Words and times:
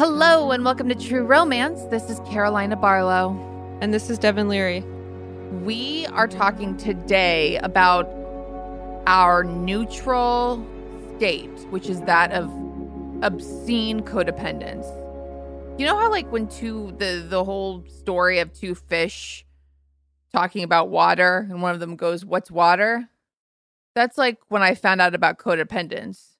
Hello 0.00 0.50
and 0.50 0.64
welcome 0.64 0.88
to 0.88 0.94
True 0.94 1.26
Romance. 1.26 1.82
This 1.90 2.08
is 2.08 2.18
Carolina 2.20 2.74
Barlow. 2.74 3.36
And 3.82 3.92
this 3.92 4.08
is 4.08 4.18
Devin 4.18 4.48
Leary. 4.48 4.80
We 5.62 6.06
are 6.06 6.26
talking 6.26 6.74
today 6.78 7.58
about 7.58 8.08
our 9.06 9.44
neutral 9.44 10.66
state, 11.18 11.50
which 11.68 11.90
is 11.90 12.00
that 12.04 12.32
of 12.32 12.50
obscene 13.22 14.00
codependence. 14.00 14.86
You 15.78 15.84
know 15.84 15.98
how 15.98 16.08
like 16.10 16.32
when 16.32 16.48
two 16.48 16.94
the 16.96 17.22
the 17.28 17.44
whole 17.44 17.84
story 17.86 18.38
of 18.38 18.54
two 18.54 18.74
fish 18.74 19.44
talking 20.32 20.64
about 20.64 20.88
water 20.88 21.46
and 21.50 21.60
one 21.60 21.74
of 21.74 21.80
them 21.80 21.96
goes, 21.96 22.24
"What's 22.24 22.50
water?" 22.50 23.10
That's 23.94 24.16
like 24.16 24.38
when 24.48 24.62
I 24.62 24.76
found 24.76 25.02
out 25.02 25.14
about 25.14 25.36
codependence. 25.36 26.36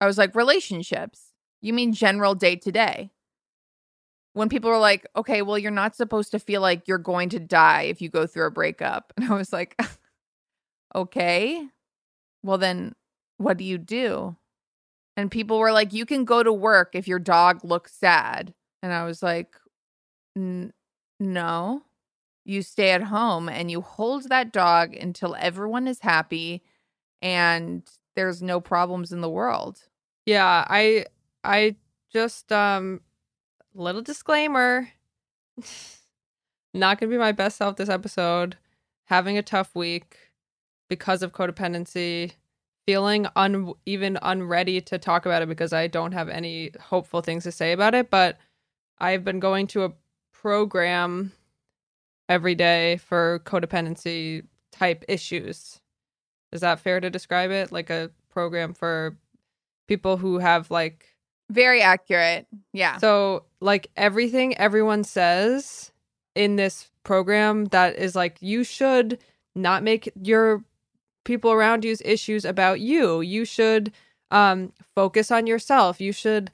I 0.00 0.06
was 0.06 0.16
like, 0.16 0.34
"Relationships. 0.34 1.25
You 1.62 1.72
mean 1.72 1.92
general 1.92 2.34
day 2.34 2.56
to 2.56 2.72
day?" 2.72 3.10
When 4.34 4.48
people 4.48 4.70
were 4.70 4.78
like, 4.78 5.06
"Okay, 5.16 5.42
well 5.42 5.58
you're 5.58 5.70
not 5.70 5.96
supposed 5.96 6.30
to 6.32 6.38
feel 6.38 6.60
like 6.60 6.86
you're 6.86 6.98
going 6.98 7.28
to 7.30 7.40
die 7.40 7.82
if 7.82 8.00
you 8.02 8.08
go 8.10 8.26
through 8.26 8.46
a 8.46 8.50
breakup." 8.50 9.12
And 9.16 9.24
I 9.32 9.34
was 9.34 9.52
like, 9.52 9.76
"Okay. 10.94 11.68
Well 12.42 12.58
then 12.58 12.94
what 13.38 13.58
do 13.58 13.64
you 13.64 13.78
do?" 13.78 14.36
And 15.16 15.30
people 15.30 15.58
were 15.60 15.72
like, 15.72 15.92
"You 15.92 16.06
can 16.06 16.24
go 16.24 16.42
to 16.42 16.52
work 16.52 16.90
if 16.94 17.08
your 17.08 17.18
dog 17.20 17.64
looks 17.64 17.94
sad." 17.94 18.54
And 18.82 18.92
I 18.92 19.04
was 19.04 19.22
like, 19.22 19.56
"N- 20.36 20.72
"No. 21.20 21.84
You 22.46 22.62
stay 22.62 22.90
at 22.92 23.04
home 23.04 23.48
and 23.48 23.70
you 23.70 23.82
hold 23.82 24.28
that 24.30 24.52
dog 24.52 24.94
until 24.96 25.36
everyone 25.38 25.88
is 25.88 26.00
happy 26.00 26.62
and 27.22 27.82
there's 28.16 28.42
no 28.42 28.60
problems 28.60 29.12
in 29.12 29.20
the 29.22 29.30
world." 29.30 29.84
Yeah, 30.26 30.66
I 30.68 31.06
I 31.46 31.76
just 32.12 32.52
um 32.52 33.00
little 33.74 34.02
disclaimer. 34.02 34.88
Not 36.74 36.98
to 36.98 37.06
be 37.06 37.16
my 37.16 37.32
best 37.32 37.56
self 37.56 37.76
this 37.76 37.88
episode. 37.88 38.56
Having 39.04 39.38
a 39.38 39.42
tough 39.42 39.74
week 39.74 40.16
because 40.88 41.22
of 41.22 41.32
codependency. 41.32 42.32
Feeling 42.86 43.26
un 43.34 43.72
even 43.84 44.18
unready 44.22 44.80
to 44.80 44.98
talk 44.98 45.26
about 45.26 45.42
it 45.42 45.48
because 45.48 45.72
I 45.72 45.88
don't 45.88 46.12
have 46.12 46.28
any 46.28 46.70
hopeful 46.80 47.20
things 47.20 47.42
to 47.44 47.52
say 47.52 47.72
about 47.72 47.94
it, 47.94 48.10
but 48.10 48.38
I've 48.98 49.24
been 49.24 49.40
going 49.40 49.66
to 49.68 49.84
a 49.84 49.92
program 50.32 51.32
every 52.28 52.54
day 52.54 52.98
for 52.98 53.40
codependency 53.44 54.44
type 54.70 55.04
issues. 55.08 55.80
Is 56.52 56.60
that 56.60 56.78
fair 56.78 57.00
to 57.00 57.10
describe 57.10 57.50
it? 57.50 57.72
Like 57.72 57.90
a 57.90 58.10
program 58.30 58.72
for 58.72 59.16
people 59.88 60.16
who 60.16 60.38
have 60.38 60.70
like 60.70 61.15
Very 61.50 61.80
accurate. 61.82 62.46
Yeah. 62.72 62.98
so 62.98 63.44
like 63.60 63.90
everything 63.96 64.56
everyone 64.58 65.04
says 65.04 65.90
in 66.34 66.56
this 66.56 66.90
program 67.04 67.66
that 67.66 67.96
is 67.96 68.14
like 68.14 68.36
you 68.40 68.64
should 68.64 69.18
not 69.54 69.82
make 69.82 70.12
your 70.22 70.62
people 71.24 71.52
around 71.52 71.84
you's 71.84 72.02
issues 72.02 72.44
about 72.44 72.80
you. 72.80 73.20
You 73.20 73.44
should 73.44 73.92
um 74.30 74.72
focus 74.94 75.30
on 75.30 75.46
yourself. 75.46 76.00
You 76.00 76.12
should 76.12 76.50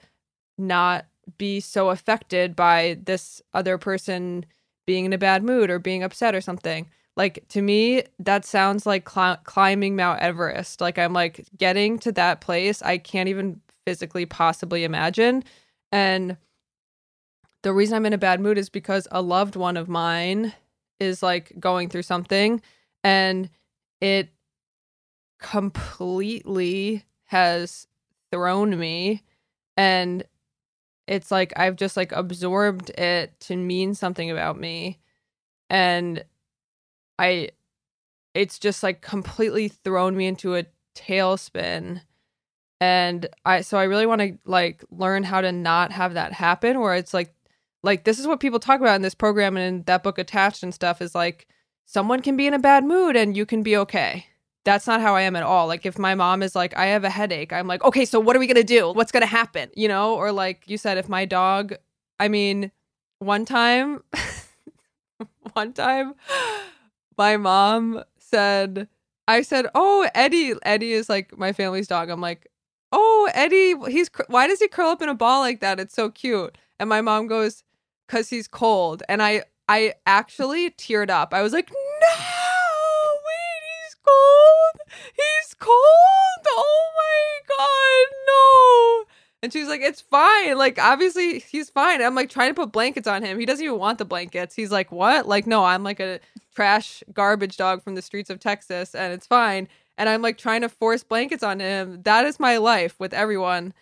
not 0.58 1.06
be 1.38 1.60
so 1.60 1.90
affected 1.90 2.54
by 2.54 2.98
this 3.04 3.40
other 3.54 3.78
person 3.78 4.44
being 4.86 5.04
in 5.04 5.12
a 5.12 5.18
bad 5.18 5.42
mood 5.42 5.70
or 5.70 5.78
being 5.78 6.02
upset 6.02 6.34
or 6.34 6.40
something. 6.40 6.88
Like 7.16 7.46
to 7.48 7.62
me, 7.62 8.04
that 8.18 8.44
sounds 8.44 8.86
like 8.86 9.04
cli- 9.04 9.36
climbing 9.44 9.96
Mount 9.96 10.20
Everest. 10.20 10.80
Like 10.80 10.98
I'm 10.98 11.12
like 11.12 11.46
getting 11.56 11.98
to 12.00 12.12
that 12.12 12.40
place 12.40 12.82
I 12.82 12.98
can't 12.98 13.28
even 13.28 13.60
physically 13.86 14.26
possibly 14.26 14.84
imagine. 14.84 15.44
And 15.90 16.36
the 17.62 17.72
reason 17.72 17.96
I'm 17.96 18.06
in 18.06 18.12
a 18.12 18.18
bad 18.18 18.40
mood 18.40 18.58
is 18.58 18.68
because 18.68 19.06
a 19.10 19.22
loved 19.22 19.56
one 19.56 19.76
of 19.76 19.88
mine 19.88 20.52
is 20.98 21.22
like 21.22 21.52
going 21.58 21.88
through 21.88 22.02
something 22.02 22.60
and 23.04 23.48
it 24.00 24.30
completely 25.40 27.04
has 27.24 27.86
thrown 28.30 28.78
me 28.78 29.22
and 29.76 30.24
it's 31.06 31.30
like 31.30 31.52
I've 31.56 31.76
just 31.76 31.96
like 31.96 32.12
absorbed 32.12 32.90
it 32.90 33.38
to 33.40 33.56
mean 33.56 33.94
something 33.94 34.30
about 34.30 34.58
me 34.58 35.00
and 35.68 36.24
I 37.18 37.50
it's 38.34 38.58
just 38.58 38.82
like 38.82 39.00
completely 39.02 39.68
thrown 39.68 40.16
me 40.16 40.26
into 40.26 40.54
a 40.54 40.66
tailspin 40.96 42.02
and 42.82 43.28
I 43.46 43.60
so 43.60 43.78
I 43.78 43.84
really 43.84 44.06
want 44.06 44.22
to 44.22 44.36
like 44.44 44.84
learn 44.90 45.22
how 45.22 45.40
to 45.40 45.52
not 45.52 45.92
have 45.92 46.14
that 46.14 46.32
happen 46.32 46.80
where 46.80 46.96
it's 46.96 47.14
like 47.14 47.32
like 47.84 48.02
this 48.02 48.18
is 48.18 48.26
what 48.26 48.40
people 48.40 48.58
talk 48.58 48.80
about 48.80 48.96
in 48.96 49.02
this 49.02 49.14
program 49.14 49.56
and 49.56 49.64
in 49.64 49.82
that 49.84 50.02
book 50.02 50.18
attached 50.18 50.64
and 50.64 50.74
stuff 50.74 51.00
is 51.00 51.14
like 51.14 51.46
someone 51.86 52.22
can 52.22 52.36
be 52.36 52.48
in 52.48 52.54
a 52.54 52.58
bad 52.58 52.84
mood 52.84 53.14
and 53.14 53.36
you 53.36 53.46
can 53.46 53.62
be 53.62 53.76
okay. 53.76 54.26
That's 54.64 54.88
not 54.88 55.00
how 55.00 55.14
I 55.14 55.22
am 55.22 55.36
at 55.36 55.44
all. 55.44 55.68
Like 55.68 55.86
if 55.86 55.96
my 55.96 56.16
mom 56.16 56.42
is 56.42 56.56
like 56.56 56.76
I 56.76 56.86
have 56.86 57.04
a 57.04 57.10
headache, 57.10 57.52
I'm 57.52 57.68
like, 57.68 57.84
"Okay, 57.84 58.04
so 58.04 58.18
what 58.18 58.34
are 58.34 58.40
we 58.40 58.48
going 58.48 58.56
to 58.56 58.64
do? 58.64 58.90
What's 58.90 59.12
going 59.12 59.20
to 59.20 59.26
happen?" 59.28 59.70
You 59.76 59.86
know, 59.86 60.16
or 60.16 60.32
like 60.32 60.64
you 60.66 60.76
said 60.76 60.98
if 60.98 61.08
my 61.08 61.24
dog 61.24 61.74
I 62.18 62.26
mean, 62.26 62.72
one 63.20 63.44
time 63.44 64.02
one 65.52 65.72
time 65.72 66.14
my 67.16 67.36
mom 67.36 68.02
said 68.18 68.88
I 69.28 69.42
said, 69.42 69.66
"Oh, 69.72 70.08
Eddie, 70.16 70.54
Eddie 70.64 70.94
is 70.94 71.08
like 71.08 71.38
my 71.38 71.52
family's 71.52 71.86
dog." 71.86 72.10
I'm 72.10 72.20
like, 72.20 72.48
"Oh, 72.92 73.30
Eddie, 73.34 73.74
he's 73.90 74.10
why 74.28 74.46
does 74.46 74.60
he 74.60 74.68
curl 74.68 74.90
up 74.90 75.02
in 75.02 75.08
a 75.08 75.14
ball 75.14 75.40
like 75.40 75.60
that? 75.60 75.80
It's 75.80 75.94
so 75.94 76.10
cute." 76.10 76.56
And 76.78 76.88
my 76.88 77.00
mom 77.00 77.26
goes, 77.26 77.64
"Cuz 78.08 78.28
he's 78.28 78.48
cold." 78.48 79.02
And 79.08 79.22
I 79.22 79.44
I 79.68 79.94
actually 80.06 80.70
teared 80.70 81.10
up. 81.10 81.32
I 81.34 81.42
was 81.42 81.52
like, 81.52 81.70
"No! 81.70 82.08
Wait, 83.26 83.62
he's 83.84 83.96
cold. 84.04 84.80
He's 85.14 85.54
cold. 85.54 86.46
Oh 86.46 86.90
my 86.96 87.56
god, 87.56 88.16
no." 88.26 89.12
And 89.42 89.52
she's 89.52 89.66
like, 89.66 89.80
it's 89.80 90.00
fine. 90.00 90.56
Like, 90.56 90.78
obviously, 90.78 91.40
he's 91.40 91.68
fine. 91.68 92.00
I'm 92.00 92.14
like 92.14 92.30
trying 92.30 92.50
to 92.50 92.54
put 92.54 92.70
blankets 92.70 93.08
on 93.08 93.24
him. 93.24 93.40
He 93.40 93.46
doesn't 93.46 93.64
even 93.64 93.78
want 93.78 93.98
the 93.98 94.04
blankets. 94.04 94.54
He's 94.54 94.70
like, 94.70 94.92
what? 94.92 95.26
Like, 95.26 95.48
no, 95.48 95.64
I'm 95.64 95.82
like 95.82 95.98
a 95.98 96.20
trash 96.54 97.02
garbage 97.12 97.56
dog 97.56 97.82
from 97.82 97.96
the 97.96 98.02
streets 98.02 98.30
of 98.30 98.38
Texas 98.38 98.94
and 98.94 99.12
it's 99.12 99.26
fine. 99.26 99.66
And 100.02 100.08
I'm 100.08 100.20
like 100.20 100.36
trying 100.36 100.62
to 100.62 100.68
force 100.68 101.04
blankets 101.04 101.44
on 101.44 101.60
him. 101.60 102.02
That 102.02 102.24
is 102.24 102.40
my 102.40 102.56
life 102.56 102.98
with 102.98 103.14
everyone. 103.14 103.72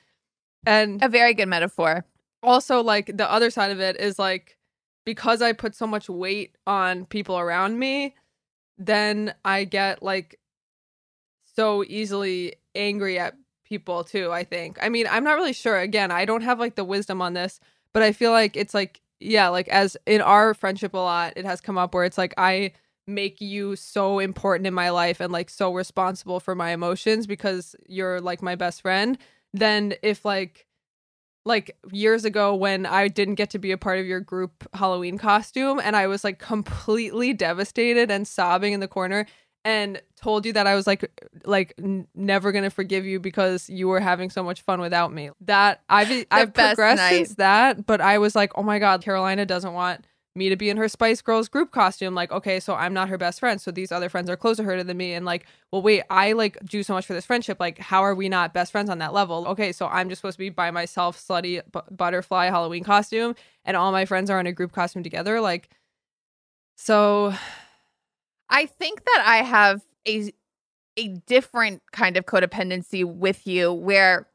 And 0.67 1.03
A 1.03 1.09
very 1.09 1.33
good 1.33 1.49
metaphor. 1.49 2.05
also, 2.43 2.83
like, 2.83 3.17
the 3.17 3.31
other 3.33 3.49
side 3.49 3.71
of 3.71 3.81
it 3.81 3.99
is 3.99 4.19
like, 4.19 4.59
because 5.07 5.41
I 5.41 5.55
put 5.55 5.75
so 5.75 5.87
much 5.87 6.11
weight 6.11 6.57
on 6.67 7.07
people 7.07 7.39
around 7.39 7.79
me, 7.79 8.15
then 8.77 9.33
I 9.47 9.65
get 9.65 10.03
like 10.03 10.39
so 11.57 11.85
easily 11.85 12.57
angry 12.75 13.19
at 13.19 13.35
people 13.65 14.05
too, 14.05 14.31
I 14.31 14.45
think. 14.45 14.77
I 14.83 14.91
mean, 14.91 15.07
I'm 15.11 15.25
not 15.25 15.37
really 15.37 15.55
sure. 15.55 15.79
Again, 15.79 16.11
I 16.11 16.27
don't 16.27 16.43
have 16.43 16.61
like 16.61 16.75
the 16.75 16.85
wisdom 16.85 17.23
on 17.23 17.33
this, 17.33 17.61
but 17.95 18.03
I 18.03 18.13
feel 18.13 18.31
like 18.31 18.59
it's 18.59 18.75
like, 18.75 19.01
yeah, 19.21 19.49
like 19.49 19.69
as 19.69 19.97
in 20.05 20.21
our 20.21 20.53
friendship 20.53 20.93
a 20.93 20.99
lot, 20.99 21.33
it 21.37 21.47
has 21.47 21.63
come 21.63 21.79
up 21.79 21.95
where 21.95 22.05
it's 22.05 22.19
like 22.19 22.35
I 22.37 22.73
make 23.15 23.41
you 23.41 23.77
so 23.77 24.19
important 24.19 24.67
in 24.67 24.75
my 24.75 24.91
life 24.91 25.21
and 25.21 25.33
like 25.33 25.51
so 25.51 25.73
responsible 25.73 26.41
for 26.41 26.55
my 26.55 26.71
emotions 26.71 27.27
because 27.27 27.77
you're 27.87 28.21
like 28.21 28.43
my 28.43 28.55
best 28.55 28.83
friend. 28.83 29.19
Then 29.53 29.95
if 30.03 30.25
like 30.25 30.67
like 31.45 31.77
years 31.91 32.25
ago 32.25 32.55
when 32.55 32.85
I 32.87 33.09
didn't 33.09 33.37
get 33.37 33.51
to 33.51 33.59
be 33.59 33.73
a 33.73 33.79
part 33.79 33.99
of 33.99 34.07
your 34.07 34.21
group 34.21 34.69
Halloween 34.75 35.17
costume 35.19 35.81
and 35.83 35.97
I 35.97 36.07
was 36.07 36.23
like 36.23 36.39
completely 36.39 37.33
devastated 37.33 38.11
and 38.11 38.29
sobbing 38.29 38.73
in 38.73 38.81
the 38.81 38.89
corner 38.89 39.27
and 39.65 40.01
told 40.17 40.47
you 40.47 40.53
that 40.55 40.67
I 40.67 40.75
was 40.75 40.87
like 40.87 41.11
like 41.45 41.75
n- 41.79 42.07
never 42.15 42.53
going 42.53 42.65
to 42.65 42.71
forgive 42.71 43.05
you 43.05 43.21
because 43.21 43.69
you 43.69 43.89
were 43.89 44.01
having 44.01 44.31
so 44.31 44.43
much 44.43 44.63
fun 44.63 44.81
without 44.81 45.13
me. 45.13 45.31
That 45.43 45.83
I've 45.89 46.27
I've 46.31 46.55
progressed 46.55 46.99
night. 46.99 47.11
since 47.11 47.35
that, 47.35 47.87
but 47.87 48.01
I 48.01 48.19
was 48.19 48.35
like, 48.35 48.53
"Oh 48.57 48.63
my 48.63 48.79
god, 48.79 49.03
Carolina 49.03 49.45
doesn't 49.45 49.73
want 49.73 50.07
me 50.35 50.49
to 50.49 50.57
be 50.57 50.71
in 50.71 50.77
her 50.77 50.89
Spice 50.89 51.21
Girls 51.21 51.49
group 51.49 51.73
costume. 51.73 52.15
Like, 52.15 52.31
okay, 52.31 52.61
so 52.61 52.75
I'm 52.75 52.95
not 52.95 53.09
her 53.09 53.19
best 53.19 53.41
friend. 53.41 53.61
So 53.61 53.71
these 53.71 53.91
other 53.91 54.09
friends 54.09 54.31
are 54.31 54.37
closer 54.37 54.63
to 54.63 54.69
her 54.69 54.85
than 54.85 54.97
me. 54.97 55.13
And 55.13 55.27
like, 55.27 55.47
well, 55.73 55.83
wait, 55.83 56.03
I 56.09 56.33
like 56.33 56.59
do 56.65 56.83
so 56.83 56.95
much 56.95 57.07
for 57.07 57.15
this 57.15 57.27
friendship. 57.27 57.59
Like, 57.59 57.79
how 57.79 58.03
are 58.03 58.15
we 58.15 58.29
not 58.29 58.55
best 58.55 58.73
friends 58.73 58.91
on 58.91 58.99
that 58.99 59.13
level? 59.13 59.47
Okay, 59.49 59.73
so 59.73 59.87
I'm 59.87 60.09
just 60.09 60.21
supposed 60.21 60.37
to 60.37 60.41
be 60.45 60.51
by 60.51 60.71
myself, 60.71 61.19
slutty 61.19 61.63
bu- 61.71 61.81
butterfly 61.91 62.47
Halloween 62.47 62.85
costume, 62.85 63.35
and 63.65 63.77
all 63.77 63.93
my 63.93 64.05
friends 64.05 64.31
are 64.31 64.41
in 64.41 64.47
a 64.47 64.53
group 64.53 64.73
costume 64.73 65.03
together. 65.03 65.41
Like, 65.41 65.71
so 66.77 67.35
I 68.49 68.67
think 68.67 69.05
that 69.05 69.25
I 69.27 69.39
have 69.39 69.83
a 70.07 70.33
a 70.97 71.09
different 71.27 71.83
kind 71.93 72.17
of 72.17 72.27
codependency 72.27 73.05
with 73.05 73.47
you 73.47 73.73
where 73.73 74.27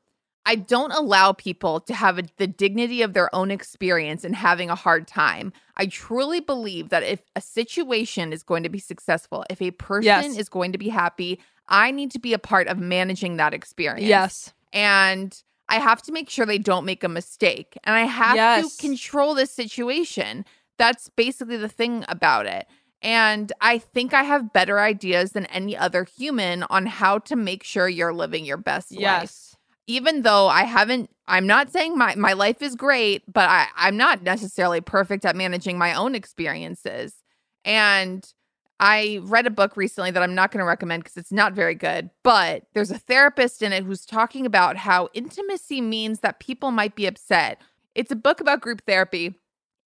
I 0.45 0.55
don't 0.55 0.91
allow 0.91 1.31
people 1.33 1.79
to 1.81 1.93
have 1.93 2.19
a, 2.19 2.23
the 2.37 2.47
dignity 2.47 3.01
of 3.01 3.13
their 3.13 3.33
own 3.33 3.49
experience 3.51 4.23
and 4.23 4.35
having 4.35 4.69
a 4.69 4.75
hard 4.75 5.07
time. 5.07 5.51
I 5.75 5.87
truly 5.87 6.39
believe 6.39 6.89
that 6.89 7.03
if 7.03 7.21
a 7.35 7.41
situation 7.41 8.31
is 8.31 8.43
going 8.43 8.63
to 8.63 8.69
be 8.69 8.79
successful, 8.79 9.43
if 9.49 9.61
a 9.61 9.71
person 9.71 10.05
Yes. 10.05 10.37
is 10.37 10.49
going 10.49 10.71
to 10.71 10.77
be 10.77 10.89
happy, 10.89 11.39
I 11.67 11.89
need 11.91 12.11
to 12.11 12.19
be 12.19 12.33
a 12.33 12.39
part 12.39 12.67
of 12.67 12.77
managing 12.77 13.37
that 13.37 13.53
experience. 13.53 14.07
yes, 14.07 14.53
And 14.71 15.41
I 15.67 15.79
have 15.79 16.03
to 16.03 16.11
make 16.11 16.29
sure 16.29 16.45
they 16.45 16.59
don't 16.59 16.85
make 16.85 17.03
a 17.03 17.09
mistake. 17.09 17.75
And 17.83 17.95
I 17.95 18.01
have 18.05 18.35
Yes. 18.35 18.75
to 18.77 18.81
control 18.81 19.33
this 19.33 19.51
situation. 19.51 20.45
That's 20.77 21.09
basically 21.09 21.57
the 21.57 21.69
thing 21.69 22.05
about 22.07 22.45
it. 22.45 22.67
And 23.01 23.51
I 23.61 23.79
think 23.79 24.13
I 24.13 24.23
have 24.23 24.53
better 24.53 24.79
ideas 24.79 25.31
than 25.31 25.45
any 25.47 25.75
other 25.75 26.03
human 26.03 26.63
on 26.69 26.85
how 26.85 27.17
to 27.19 27.35
make 27.35 27.63
sure 27.63 27.87
you're 27.87 28.13
living 28.13 28.45
your 28.45 28.57
best 28.57 28.91
life. 28.91 29.54
Even 29.87 30.23
though 30.23 30.47
I 30.47 30.63
haven't, 30.63 31.09
I'm 31.27 31.45
not 31.45 31.71
saying 31.71 31.97
my, 31.97 32.15
my 32.15 32.33
life 32.33 32.61
is 32.61 32.75
great, 32.75 33.23
but 33.31 33.49
I, 33.49 33.67
I'm 33.75 33.97
not 33.97 34.23
necessarily 34.23 34.81
perfect 34.81 35.25
at 35.25 35.35
managing 35.35 35.77
my 35.77 35.93
own 35.93 36.15
experiences. 36.15 37.13
And 37.63 38.27
I 38.79 39.19
read 39.23 39.47
a 39.47 39.51
book 39.51 39.77
recently 39.77 40.11
that 40.11 40.21
I'm 40.21 40.35
not 40.35 40.51
going 40.51 40.59
to 40.59 40.67
recommend 40.67 41.03
because 41.03 41.17
it's 41.17 41.31
not 41.31 41.53
very 41.53 41.75
good, 41.75 42.09
but 42.23 42.63
there's 42.73 42.91
a 42.91 42.97
therapist 42.97 43.61
in 43.61 43.71
it 43.71 43.83
who's 43.83 44.05
talking 44.05 44.45
about 44.45 44.75
how 44.75 45.09
intimacy 45.13 45.79
means 45.81 46.19
that 46.19 46.39
people 46.39 46.71
might 46.71 46.95
be 46.95 47.05
upset. 47.05 47.61
It's 47.93 48.11
a 48.11 48.17
book 48.17 48.41
about 48.41 48.61
group 48.61 48.81
therapy. 48.85 49.35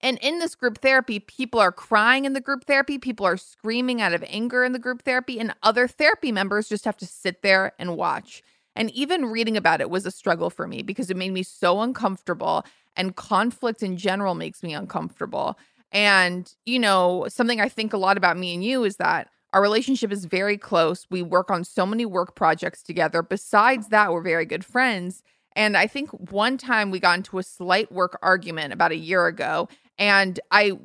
And 0.01 0.17
in 0.21 0.39
this 0.39 0.55
group 0.55 0.79
therapy, 0.79 1.19
people 1.19 1.59
are 1.59 1.71
crying 1.71 2.25
in 2.25 2.33
the 2.33 2.41
group 2.41 2.65
therapy, 2.65 2.97
people 2.97 3.25
are 3.25 3.37
screaming 3.37 4.01
out 4.01 4.13
of 4.13 4.23
anger 4.27 4.63
in 4.63 4.71
the 4.71 4.79
group 4.79 5.03
therapy, 5.03 5.39
and 5.39 5.53
other 5.61 5.87
therapy 5.87 6.31
members 6.31 6.69
just 6.69 6.85
have 6.85 6.97
to 6.97 7.05
sit 7.05 7.41
there 7.41 7.73
and 7.77 7.97
watch. 7.97 8.41
And 8.79 8.89
even 8.91 9.25
reading 9.25 9.57
about 9.57 9.81
it 9.81 9.89
was 9.89 10.05
a 10.05 10.11
struggle 10.11 10.49
for 10.49 10.65
me 10.67 10.81
because 10.81 11.09
it 11.11 11.17
made 11.17 11.33
me 11.33 11.43
so 11.43 11.81
uncomfortable, 11.81 12.65
and 12.95 13.15
conflict 13.15 13.83
in 13.83 13.97
general 13.97 14.33
makes 14.33 14.63
me 14.63 14.73
uncomfortable. 14.73 15.59
And, 15.91 16.51
you 16.65 16.79
know, 16.79 17.25
something 17.29 17.59
I 17.61 17.69
think 17.69 17.93
a 17.93 17.97
lot 17.97 18.17
about 18.17 18.37
me 18.37 18.53
and 18.53 18.63
you 18.63 18.83
is 18.85 18.95
that 18.95 19.29
our 19.53 19.61
relationship 19.61 20.11
is 20.11 20.25
very 20.25 20.57
close. 20.57 21.07
We 21.09 21.21
work 21.21 21.51
on 21.51 21.63
so 21.63 21.85
many 21.85 22.05
work 22.05 22.35
projects 22.35 22.81
together. 22.81 23.21
Besides 23.21 23.89
that, 23.89 24.11
we're 24.11 24.21
very 24.21 24.45
good 24.45 24.63
friends. 24.63 25.23
And 25.55 25.75
I 25.75 25.87
think 25.87 26.11
one 26.31 26.57
time 26.57 26.89
we 26.89 26.99
got 26.99 27.17
into 27.17 27.37
a 27.37 27.43
slight 27.43 27.91
work 27.91 28.17
argument 28.21 28.71
about 28.71 28.91
a 28.91 28.97
year 28.97 29.27
ago, 29.27 29.67
and 29.97 30.39
I 30.51 30.77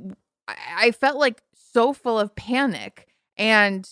I 0.48 0.90
felt 0.90 1.18
like 1.18 1.42
so 1.54 1.92
full 1.92 2.18
of 2.18 2.34
panic. 2.34 3.06
And 3.36 3.88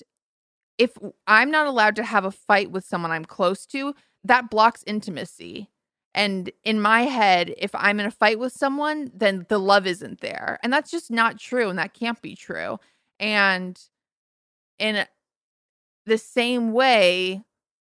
if 0.78 0.96
I'm 1.26 1.50
not 1.50 1.66
allowed 1.66 1.96
to 1.96 2.04
have 2.04 2.24
a 2.24 2.30
fight 2.30 2.70
with 2.70 2.84
someone 2.84 3.10
I'm 3.10 3.24
close 3.24 3.66
to, 3.66 3.94
that 4.24 4.50
blocks 4.50 4.84
intimacy. 4.86 5.68
And 6.14 6.50
in 6.64 6.80
my 6.80 7.02
head, 7.02 7.54
if 7.56 7.74
I'm 7.74 7.98
in 7.98 8.06
a 8.06 8.10
fight 8.10 8.38
with 8.38 8.52
someone, 8.52 9.10
then 9.14 9.46
the 9.48 9.58
love 9.58 9.86
isn't 9.86 10.20
there. 10.20 10.58
And 10.62 10.72
that's 10.72 10.90
just 10.90 11.10
not 11.10 11.38
true. 11.38 11.70
And 11.70 11.78
that 11.78 11.94
can't 11.94 12.20
be 12.20 12.34
true. 12.34 12.78
And 13.18 13.80
in 14.78 15.06
the 16.04 16.18
same 16.18 16.72
way, 16.72 17.42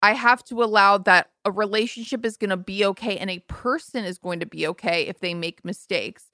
I 0.02 0.12
have 0.14 0.44
to 0.44 0.62
allow 0.62 0.98
that 0.98 1.30
a 1.44 1.50
relationship 1.50 2.24
is 2.24 2.36
going 2.36 2.50
to 2.50 2.56
be 2.56 2.84
okay 2.86 3.16
and 3.18 3.30
a 3.30 3.38
person 3.40 4.04
is 4.04 4.18
going 4.18 4.40
to 4.40 4.46
be 4.46 4.66
okay 4.68 5.06
if 5.06 5.20
they 5.20 5.34
make 5.34 5.64
mistakes. 5.64 6.26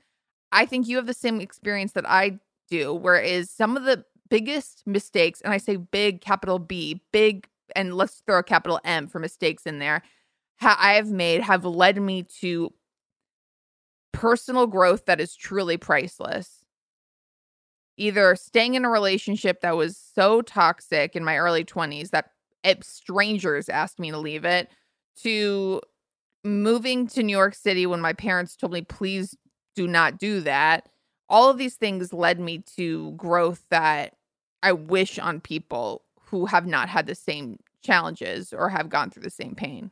I 0.51 0.65
think 0.67 0.89
you 0.89 0.97
have 0.97 1.07
the 1.07 1.15
same 1.15 1.41
experience 1.41 1.93
that 1.93 2.09
I 2.09 2.39
do, 2.71 2.95
whereas 2.95 3.51
some 3.51 3.77
of 3.77 3.85
the 3.85 4.05
biggest 4.29 4.83
mistakes, 4.87 5.41
and 5.41 5.53
I 5.53 5.59
say 5.59 5.77
big, 5.77 6.21
capital 6.21 6.59
B, 6.59 7.03
big, 7.13 7.49
and 7.77 7.95
let's 7.95 8.23
throw 8.27 8.39
a 8.39 8.43
capital 8.43 8.81
M 8.85 9.09
for 9.09 9.19
mistakes 9.19 9.65
in 9.65 9.79
there, 9.79 10.03
ha- 10.61 10.79
I 10.81 10.95
have 10.95 11.11
made 11.11 11.43
have 11.43 11.65
led 11.65 12.01
me 12.01 12.25
to 12.41 12.73
personal 14.13 14.67
growth 14.67 15.07
that 15.07 15.21
is 15.21 15.37
truly 15.37 15.77
priceless. 15.77 16.65
Either 17.97 18.37
staying 18.37 18.75
in 18.75 18.85
a 18.85 18.91
relationship 18.91 19.61
that 19.61 19.77
was 19.77 19.97
so 19.97 20.41
toxic 20.41 21.17
in 21.17 21.25
my 21.25 21.37
early 21.37 21.65
20s 21.65 22.11
that 22.11 22.31
strangers 22.83 23.69
asked 23.69 23.99
me 23.99 24.11
to 24.11 24.19
leave 24.19 24.45
it, 24.45 24.69
to 25.23 25.81
moving 26.45 27.07
to 27.09 27.23
New 27.23 27.37
York 27.37 27.55
City 27.55 27.87
when 27.87 28.01
my 28.01 28.13
parents 28.13 28.57
told 28.57 28.73
me, 28.73 28.83
please 28.83 29.37
do 29.75 29.87
not 29.87 30.19
do 30.19 30.41
that. 30.41 30.89
All 31.29 31.51
of 31.51 31.59
these 31.59 31.75
things 31.75 32.13
led 32.13 32.41
me 32.41 32.59
to 32.77 33.13
growth 33.13 33.65
that 33.71 34.15
I 34.63 34.73
wish 34.73 35.19
on 35.19 35.41
people 35.41 36.03
who 36.27 36.47
have 36.47 36.67
not 36.67 36.89
had 36.89 37.07
the 37.07 37.15
same 37.15 37.59
challenges 37.83 38.53
or 38.53 38.69
have 38.69 38.89
gone 38.89 39.11
through 39.11 39.23
the 39.23 39.31
same 39.31 39.55
pain. 39.55 39.91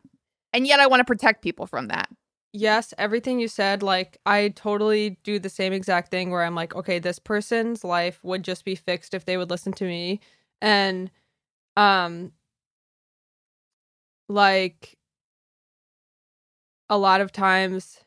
And 0.53 0.67
yet 0.67 0.81
I 0.81 0.87
want 0.87 1.01
to 1.01 1.05
protect 1.05 1.43
people 1.43 1.67
from 1.67 1.89
that. 1.89 2.09
yes, 2.53 2.95
everything 2.99 3.41
you 3.41 3.49
said, 3.49 3.83
like 3.83 4.19
I 4.27 4.49
totally 4.51 5.19
do 5.25 5.39
the 5.39 5.49
same 5.51 5.73
exact 5.73 6.11
thing 6.11 6.31
where 6.31 6.43
I'm 6.43 6.55
like, 6.55 6.75
okay, 6.75 6.99
this 6.99 7.19
person's 7.19 7.85
life 7.85 8.21
would 8.25 8.43
just 8.45 8.65
be 8.65 8.75
fixed 8.75 9.15
if 9.15 9.25
they 9.25 9.37
would 9.37 9.51
listen 9.51 9.73
to 9.75 9.85
me. 9.85 10.21
And 10.61 11.11
um 11.77 12.33
like 14.29 14.97
a 16.89 16.99
lot 16.99 17.21
of 17.21 17.33
times 17.33 17.99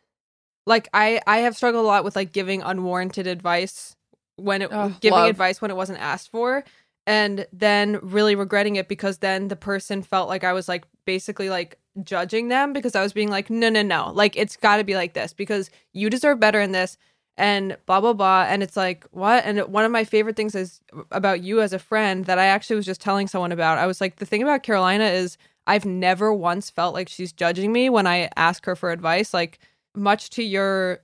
like 0.66 0.90
I 0.94 1.22
I 1.28 1.40
have 1.40 1.58
struggled 1.58 1.86
a 1.86 1.88
lot 1.88 2.04
with 2.04 2.16
like 2.16 2.34
giving 2.34 2.62
unwarranted 2.62 3.28
advice 3.28 3.96
when 4.40 4.62
it 4.62 4.72
Ugh, 4.72 4.94
giving 5.02 5.20
love. 5.20 5.30
advice 5.30 5.62
when 5.62 5.72
it 5.72 5.78
wasn't 5.78 6.00
asked 6.00 6.32
for 6.32 6.64
and 7.08 7.48
then 7.52 8.00
really 8.04 8.36
regretting 8.36 8.76
it 8.76 8.88
because 8.88 9.18
then 9.18 9.48
the 9.48 9.56
person 9.56 10.02
felt 10.04 10.30
like 10.30 10.44
I 10.44 10.54
was 10.54 10.68
like 10.68 10.86
basically 11.06 11.50
like 11.50 11.80
judging 12.04 12.50
them 12.50 12.72
because 12.72 12.96
I 12.96 13.02
was 13.02 13.14
being 13.14 13.30
like 13.30 13.50
no 13.50 13.70
no 13.70 13.82
no. 13.82 14.12
Like 14.14 14.38
it's 14.38 14.56
got 14.56 14.78
to 14.78 14.84
be 14.84 14.96
like 14.96 15.14
this 15.14 15.34
because 15.34 15.70
you 15.94 16.10
deserve 16.10 16.40
better 16.40 16.62
in 16.62 16.72
this 16.72 16.98
and 17.38 17.78
blah 17.86 18.00
blah 18.02 18.14
blah. 18.14 18.46
And 18.48 18.62
it's 18.62 18.78
like 18.78 19.06
what? 19.12 19.44
And 19.44 19.60
one 19.62 19.86
of 19.86 19.92
my 19.92 20.04
favorite 20.04 20.36
things 20.36 20.54
is 20.56 20.82
about 21.12 21.42
you 21.42 21.62
as 21.62 21.74
a 21.74 21.80
friend 21.80 22.26
that 22.26 22.38
I 22.38 22.46
actually 22.46 22.76
was 22.76 22.86
just 22.86 23.02
telling 23.02 23.28
someone 23.28 23.52
about. 23.52 23.80
I 23.80 23.88
was 23.88 24.00
like 24.02 24.18
the 24.18 24.26
thing 24.26 24.44
about 24.44 24.62
Carolina 24.64 25.06
is 25.06 25.38
I've 25.66 25.86
never 25.86 26.34
once 26.34 26.70
felt 26.70 26.94
like 26.94 27.10
she's 27.10 27.32
judging 27.32 27.72
me 27.72 27.90
when 27.90 28.06
I 28.06 28.30
ask 28.36 28.66
her 28.66 28.76
for 28.76 28.92
advice. 28.92 29.34
Like 29.34 29.60
much 29.96 30.30
to 30.32 30.44
your 30.44 31.00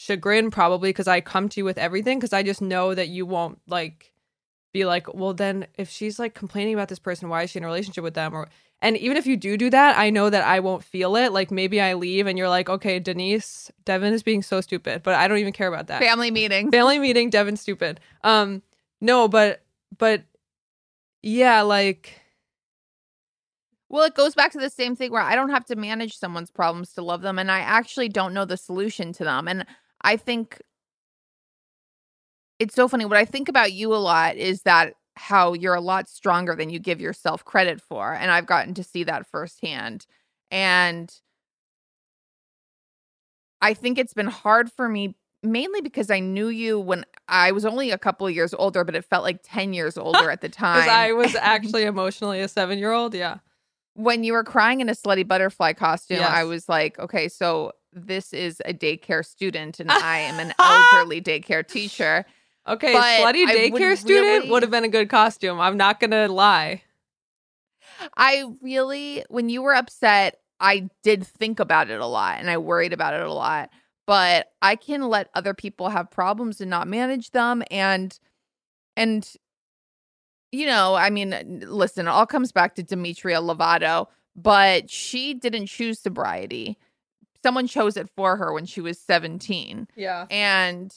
chagrin 0.00 0.50
probably 0.50 0.88
because 0.88 1.06
I 1.06 1.20
come 1.20 1.50
to 1.50 1.60
you 1.60 1.64
with 1.66 1.76
everything 1.76 2.18
because 2.18 2.32
I 2.32 2.42
just 2.42 2.62
know 2.62 2.94
that 2.94 3.08
you 3.08 3.26
won't 3.26 3.60
like 3.66 4.14
be 4.72 4.86
like 4.86 5.12
well 5.12 5.34
then 5.34 5.66
if 5.76 5.90
she's 5.90 6.18
like 6.18 6.32
complaining 6.32 6.72
about 6.72 6.88
this 6.88 6.98
person 6.98 7.28
why 7.28 7.42
is 7.42 7.50
she 7.50 7.58
in 7.58 7.64
a 7.64 7.66
relationship 7.66 8.02
with 8.02 8.14
them 8.14 8.32
or 8.32 8.48
And 8.80 8.96
even 8.96 9.18
if 9.18 9.26
you 9.26 9.36
do 9.36 9.58
do 9.58 9.68
that, 9.68 9.98
I 9.98 10.08
know 10.08 10.30
that 10.30 10.42
I 10.42 10.60
won't 10.60 10.82
feel 10.82 11.16
it. 11.16 11.32
Like 11.32 11.50
maybe 11.50 11.82
I 11.82 11.92
leave 11.92 12.26
and 12.26 12.38
you're 12.38 12.48
like, 12.48 12.70
okay, 12.70 12.98
Denise, 12.98 13.70
Devin 13.84 14.14
is 14.14 14.22
being 14.22 14.42
so 14.42 14.62
stupid, 14.62 15.02
but 15.02 15.14
I 15.14 15.28
don't 15.28 15.36
even 15.36 15.52
care 15.52 15.68
about 15.68 15.88
that. 15.88 16.00
Family 16.00 16.30
meeting. 16.30 16.70
Family 16.78 16.98
meeting, 16.98 17.28
Devin 17.28 17.58
stupid. 17.58 18.00
Um, 18.24 18.62
no, 19.02 19.28
but 19.28 19.60
but 19.98 20.22
yeah, 21.20 21.60
like 21.60 22.22
Well, 23.90 24.04
it 24.04 24.14
goes 24.14 24.34
back 24.34 24.52
to 24.52 24.58
the 24.58 24.70
same 24.70 24.96
thing 24.96 25.12
where 25.12 25.20
I 25.20 25.34
don't 25.34 25.50
have 25.50 25.66
to 25.66 25.76
manage 25.76 26.16
someone's 26.16 26.50
problems 26.50 26.94
to 26.94 27.02
love 27.02 27.20
them, 27.20 27.38
and 27.38 27.50
I 27.50 27.58
actually 27.58 28.08
don't 28.08 28.32
know 28.32 28.46
the 28.46 28.56
solution 28.56 29.12
to 29.12 29.24
them. 29.24 29.46
And 29.46 29.66
I 30.02 30.16
think 30.16 30.60
it's 32.58 32.74
so 32.74 32.88
funny. 32.88 33.04
What 33.04 33.16
I 33.16 33.24
think 33.24 33.48
about 33.48 33.72
you 33.72 33.94
a 33.94 33.96
lot 33.96 34.36
is 34.36 34.62
that 34.62 34.94
how 35.16 35.52
you're 35.52 35.74
a 35.74 35.80
lot 35.80 36.08
stronger 36.08 36.54
than 36.54 36.70
you 36.70 36.78
give 36.78 37.00
yourself 37.00 37.44
credit 37.44 37.80
for. 37.80 38.14
And 38.14 38.30
I've 38.30 38.46
gotten 38.46 38.74
to 38.74 38.84
see 38.84 39.04
that 39.04 39.26
firsthand. 39.26 40.06
And 40.50 41.12
I 43.60 43.74
think 43.74 43.98
it's 43.98 44.14
been 44.14 44.26
hard 44.28 44.70
for 44.72 44.88
me 44.88 45.14
mainly 45.42 45.80
because 45.80 46.10
I 46.10 46.20
knew 46.20 46.48
you 46.48 46.78
when 46.78 47.04
I 47.28 47.52
was 47.52 47.64
only 47.64 47.90
a 47.90 47.98
couple 47.98 48.26
of 48.26 48.34
years 48.34 48.52
older, 48.54 48.84
but 48.84 48.94
it 48.94 49.04
felt 49.04 49.24
like 49.24 49.40
10 49.42 49.72
years 49.72 49.96
older 49.96 50.30
at 50.30 50.40
the 50.42 50.48
time. 50.50 50.76
because 50.80 50.88
I 50.90 51.12
was 51.12 51.34
actually 51.40 51.84
emotionally 51.84 52.40
a 52.40 52.48
seven 52.48 52.78
year 52.78 52.92
old. 52.92 53.14
Yeah. 53.14 53.38
when 53.94 54.22
you 54.24 54.32
were 54.34 54.44
crying 54.44 54.80
in 54.80 54.88
a 54.88 54.92
slutty 54.92 55.26
butterfly 55.26 55.72
costume, 55.74 56.18
Yes. 56.18 56.30
I 56.30 56.44
was 56.44 56.68
like, 56.68 56.98
okay, 56.98 57.28
so 57.28 57.72
this 57.92 58.32
is 58.32 58.60
a 58.64 58.72
daycare 58.72 59.24
student 59.24 59.80
and 59.80 59.90
I 59.90 60.18
am 60.18 60.38
an 60.38 60.54
elderly 60.58 61.20
daycare 61.20 61.66
teacher. 61.66 62.24
Okay, 62.68 62.92
But 62.92 63.20
slutty 63.20 63.46
daycare 63.46 63.96
student 63.96 64.24
really- 64.24 64.50
would 64.50 64.62
have 64.62 64.70
been 64.70 64.84
a 64.84 64.88
good 64.88 65.08
costume. 65.08 65.60
I'm 65.60 65.76
not 65.76 65.98
gonna 66.00 66.28
lie. 66.28 66.82
I 68.16 68.44
really, 68.62 69.24
when 69.28 69.48
you 69.48 69.62
were 69.62 69.74
upset, 69.74 70.40
I 70.60 70.88
did 71.02 71.26
think 71.26 71.58
about 71.58 71.90
it 71.90 72.00
a 72.00 72.06
lot 72.06 72.38
and 72.38 72.50
I 72.50 72.58
worried 72.58 72.92
about 72.92 73.14
it 73.14 73.22
a 73.22 73.32
lot. 73.32 73.70
But 74.06 74.50
I 74.60 74.76
can 74.76 75.02
let 75.08 75.30
other 75.34 75.54
people 75.54 75.88
have 75.88 76.10
problems 76.10 76.60
and 76.60 76.68
not 76.68 76.88
manage 76.88 77.30
them. 77.30 77.62
And, 77.70 78.18
and, 78.96 79.28
you 80.50 80.66
know, 80.66 80.96
I 80.96 81.10
mean, 81.10 81.62
listen, 81.66 82.06
it 82.08 82.10
all 82.10 82.26
comes 82.26 82.50
back 82.50 82.74
to 82.74 82.82
Demetria 82.82 83.36
Lovato, 83.40 84.08
but 84.34 84.90
she 84.90 85.34
didn't 85.34 85.66
choose 85.66 86.00
sobriety. 86.00 86.76
Someone 87.42 87.66
chose 87.66 87.96
it 87.96 88.10
for 88.10 88.36
her 88.36 88.52
when 88.52 88.66
she 88.66 88.80
was 88.80 88.98
17. 88.98 89.88
Yeah. 89.96 90.26
And 90.30 90.94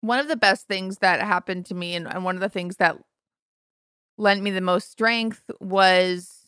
one 0.00 0.18
of 0.18 0.28
the 0.28 0.36
best 0.36 0.68
things 0.68 0.98
that 0.98 1.20
happened 1.20 1.66
to 1.66 1.74
me, 1.74 1.94
and, 1.94 2.06
and 2.06 2.24
one 2.24 2.36
of 2.36 2.40
the 2.40 2.48
things 2.48 2.76
that 2.76 2.98
lent 4.18 4.42
me 4.42 4.50
the 4.50 4.60
most 4.60 4.90
strength 4.90 5.50
was 5.60 6.46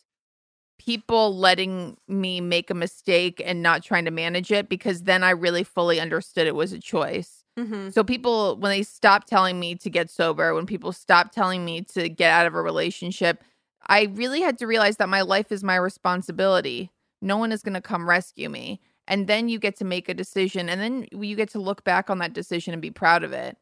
people 0.79 1.37
letting 1.37 1.97
me 2.07 2.41
make 2.41 2.71
a 2.71 2.75
mistake 2.75 3.43
and 3.45 3.63
not 3.63 3.83
trying 3.83 4.05
to 4.05 4.11
manage 4.11 4.51
it 4.51 4.69
because 4.69 5.03
then 5.03 5.23
I 5.23 5.31
really 5.31 5.65
fully 5.65 6.01
understood 6.01 6.47
it 6.47 6.55
was 6.55 6.73
a 6.73 6.79
choice. 6.79 7.45
Mm-hmm. 7.59 7.91
So 7.91 8.05
people 8.05 8.57
when 8.57 8.71
they 8.71 8.85
stopped 8.85 9.29
telling 9.29 9.59
me 9.59 9.75
to 9.75 9.91
get 9.91 10.11
sober, 10.11 10.55
when 10.55 10.67
people 10.67 10.93
stopped 10.93 11.35
telling 11.35 11.65
me 11.65 11.83
to 11.83 12.09
get 12.09 12.31
out 12.31 12.47
of 12.47 12.55
a 12.55 12.63
relationship, 12.63 13.43
I 13.87 14.05
really 14.15 14.41
had 14.41 14.59
to 14.59 14.67
realize 14.67 14.97
that 14.99 15.09
my 15.09 15.23
life 15.23 15.51
is 15.51 15.65
my 15.65 15.77
responsibility. 15.77 16.91
No 17.21 17.37
one 17.37 17.51
is 17.51 17.63
going 17.63 17.75
to 17.75 17.81
come 17.81 18.09
rescue 18.09 18.49
me. 18.49 18.81
And 19.09 19.27
then 19.27 19.49
you 19.49 19.59
get 19.59 19.77
to 19.77 19.85
make 19.85 20.09
a 20.09 20.15
decision 20.15 20.69
and 20.69 20.81
then 20.81 21.07
you 21.11 21.35
get 21.35 21.49
to 21.51 21.59
look 21.59 21.83
back 21.83 22.11
on 22.11 22.19
that 22.19 22.35
decision 22.35 22.73
and 22.73 22.81
be 22.81 22.91
proud 22.91 23.25
of 23.25 23.33
it. 23.33 23.57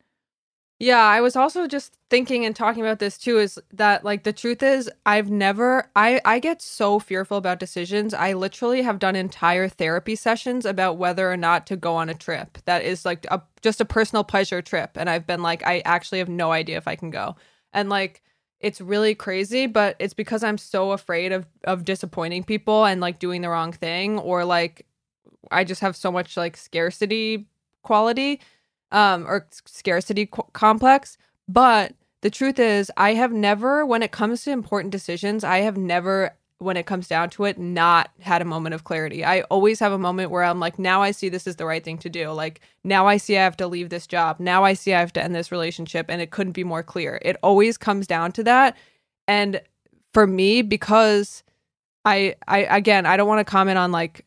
Yeah, 0.79 1.01
I 1.03 1.23
was 1.23 1.37
also 1.37 1.67
just 1.67 1.97
thinking 2.11 2.45
and 2.45 2.55
talking 2.55 2.83
about 2.83 2.99
this 2.99 3.17
too 3.17 3.39
is 3.39 3.59
that 3.73 4.05
like 4.05 4.25
the 4.25 4.33
truth 4.33 4.63
is 4.63 4.91
I've 5.07 5.31
never 5.31 5.91
I 5.97 6.21
I 6.27 6.39
get 6.39 6.61
so 6.61 6.99
fearful 6.99 7.39
about 7.39 7.61
decisions. 7.61 8.13
I 8.13 8.35
literally 8.35 8.83
have 8.83 8.99
done 8.99 9.17
entire 9.17 9.69
therapy 9.69 10.15
sessions 10.17 10.67
about 10.67 10.99
whether 10.99 11.33
or 11.33 11.37
not 11.39 11.67
to 11.69 11.77
go 11.77 11.95
on 11.95 12.11
a 12.11 12.15
trip. 12.15 12.59
That 12.67 12.85
is 12.85 13.07
like 13.07 13.25
a 13.31 13.43
just 13.63 13.81
a 13.81 13.87
personal 13.87 14.23
pleasure 14.23 14.61
trip 14.61 14.91
and 14.97 15.09
I've 15.09 15.27
been 15.27 15.43
like 15.43 15.67
I 15.67 15.81
actually 15.87 16.19
have 16.19 16.29
no 16.29 16.53
idea 16.53 16.77
if 16.77 16.87
I 16.87 16.97
can 16.97 17.11
go. 17.11 17.37
And 17.73 17.89
like 17.89 18.23
it's 18.61 18.81
really 18.81 19.15
crazy, 19.15 19.67
but 19.67 19.97
it's 19.99 20.15
because 20.15 20.43
I'm 20.45 20.59
so 20.59 20.93
afraid 20.93 21.33
of 21.33 21.47
of 21.65 21.85
disappointing 21.85 22.45
people 22.45 22.85
and 22.85 23.01
like 23.01 23.19
doing 23.19 23.43
the 23.43 23.49
wrong 23.49 23.73
thing 23.73 24.19
or 24.19 24.45
like 24.45 24.86
I 25.51 25.65
just 25.65 25.81
have 25.81 25.97
so 25.97 26.11
much 26.13 26.37
like 26.37 26.57
scarcity 26.57 27.47
quality 27.83 28.41
um 28.91 29.25
or 29.27 29.47
scarcity 29.65 30.27
complex 30.53 31.17
but 31.47 31.93
the 32.23 32.31
truth 32.31 32.59
is 32.59 32.91
i 32.97 33.15
have 33.15 33.33
never 33.33 33.87
when 33.87 34.03
it 34.03 34.11
comes 34.11 34.43
to 34.43 34.51
important 34.51 34.91
decisions 34.91 35.45
i 35.45 35.59
have 35.59 35.77
never 35.77 36.33
when 36.59 36.77
it 36.77 36.87
comes 36.87 37.07
down 37.07 37.29
to 37.29 37.45
it 37.45 37.59
not 37.59 38.11
had 38.21 38.41
a 38.41 38.45
moment 38.45 38.75
of 38.75 38.85
clarity. 38.85 39.25
I 39.25 39.43
always 39.43 39.79
have 39.81 39.93
a 39.93 39.99
moment 39.99 40.31
where 40.31 40.43
i'm 40.43 40.59
like 40.59 40.79
now 40.79 41.03
i 41.03 41.11
see 41.11 41.29
this 41.29 41.47
is 41.47 41.57
the 41.57 41.67
right 41.67 41.85
thing 41.85 41.99
to 41.99 42.09
do. 42.09 42.31
Like 42.31 42.61
now 42.83 43.07
i 43.07 43.19
see 43.19 43.37
i 43.37 43.43
have 43.43 43.57
to 43.59 43.67
leave 43.67 43.91
this 43.91 44.07
job. 44.07 44.41
Now 44.41 44.65
i 44.65 44.73
see 44.73 44.95
i 44.95 45.01
have 45.01 45.13
to 45.15 45.23
end 45.23 45.35
this 45.35 45.53
relationship 45.53 46.07
and 46.09 46.23
it 46.23 46.31
couldn't 46.31 46.53
be 46.53 46.65
more 46.65 46.83
clear. 46.83 47.21
It 47.23 47.37
always 47.43 47.77
comes 47.77 48.07
down 48.07 48.33
to 48.33 48.45
that. 48.45 48.77
And 49.29 49.61
for 50.15 50.27
me 50.27 50.63
because 50.63 51.43
i 52.07 52.35
i 52.49 52.61
again 52.61 53.05
i 53.05 53.17
don't 53.17 53.29
want 53.29 53.47
to 53.47 53.51
comment 53.51 53.77
on 53.77 53.93
like 53.93 54.25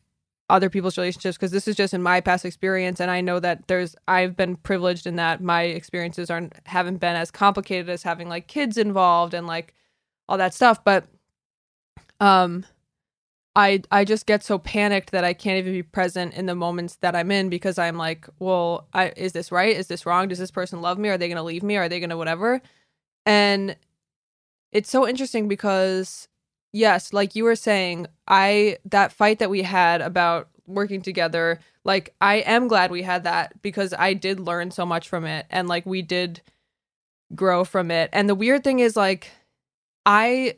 other 0.50 0.70
people's 0.70 0.98
relationships 0.98 1.36
because 1.36 1.52
this 1.52 1.68
is 1.68 1.76
just 1.76 1.94
in 1.94 2.02
my 2.02 2.20
past 2.20 2.44
experience 2.44 3.00
and 3.00 3.10
I 3.10 3.20
know 3.20 3.40
that 3.40 3.68
there's 3.68 3.96
I've 4.08 4.36
been 4.36 4.56
privileged 4.56 5.06
in 5.06 5.16
that 5.16 5.42
my 5.42 5.62
experiences 5.62 6.30
aren't 6.30 6.54
haven't 6.66 6.98
been 6.98 7.16
as 7.16 7.30
complicated 7.30 7.88
as 7.88 8.02
having 8.02 8.28
like 8.28 8.46
kids 8.46 8.76
involved 8.76 9.34
and 9.34 9.46
like 9.46 9.74
all 10.28 10.38
that 10.38 10.54
stuff 10.54 10.82
but 10.84 11.06
um 12.20 12.64
I 13.56 13.82
I 13.90 14.04
just 14.04 14.26
get 14.26 14.44
so 14.44 14.58
panicked 14.58 15.10
that 15.12 15.24
I 15.24 15.32
can't 15.32 15.58
even 15.58 15.72
be 15.72 15.82
present 15.82 16.34
in 16.34 16.46
the 16.46 16.54
moments 16.54 16.96
that 16.96 17.16
I'm 17.16 17.30
in 17.30 17.48
because 17.48 17.78
I'm 17.78 17.96
like, 17.96 18.28
well, 18.38 18.86
I 18.94 19.12
is 19.16 19.32
this 19.32 19.50
right? 19.50 19.76
Is 19.76 19.88
this 19.88 20.06
wrong? 20.06 20.28
Does 20.28 20.38
this 20.38 20.52
person 20.52 20.80
love 20.80 20.98
me? 20.98 21.08
Are 21.08 21.18
they 21.18 21.28
going 21.28 21.36
to 21.36 21.42
leave 21.42 21.62
me? 21.62 21.76
Are 21.76 21.88
they 21.88 21.98
going 22.00 22.10
to 22.10 22.16
whatever? 22.16 22.60
And 23.26 23.76
it's 24.72 24.90
so 24.90 25.06
interesting 25.06 25.48
because 25.48 26.28
yes, 26.72 27.12
like 27.12 27.34
you 27.34 27.44
were 27.44 27.56
saying, 27.56 28.06
I 28.28 28.78
that 28.86 29.12
fight 29.12 29.38
that 29.38 29.50
we 29.50 29.62
had 29.62 30.00
about 30.00 30.48
working 30.66 31.02
together, 31.02 31.60
like 31.84 32.14
I 32.20 32.36
am 32.36 32.68
glad 32.68 32.90
we 32.90 33.02
had 33.02 33.24
that 33.24 33.60
because 33.62 33.94
I 33.98 34.14
did 34.14 34.40
learn 34.40 34.70
so 34.70 34.86
much 34.86 35.08
from 35.08 35.24
it 35.24 35.46
and 35.50 35.68
like 35.68 35.86
we 35.86 36.02
did 36.02 36.42
grow 37.34 37.64
from 37.64 37.90
it. 37.90 38.10
And 38.12 38.28
the 38.28 38.34
weird 38.34 38.64
thing 38.64 38.80
is 38.80 38.96
like 38.96 39.30
I 40.06 40.56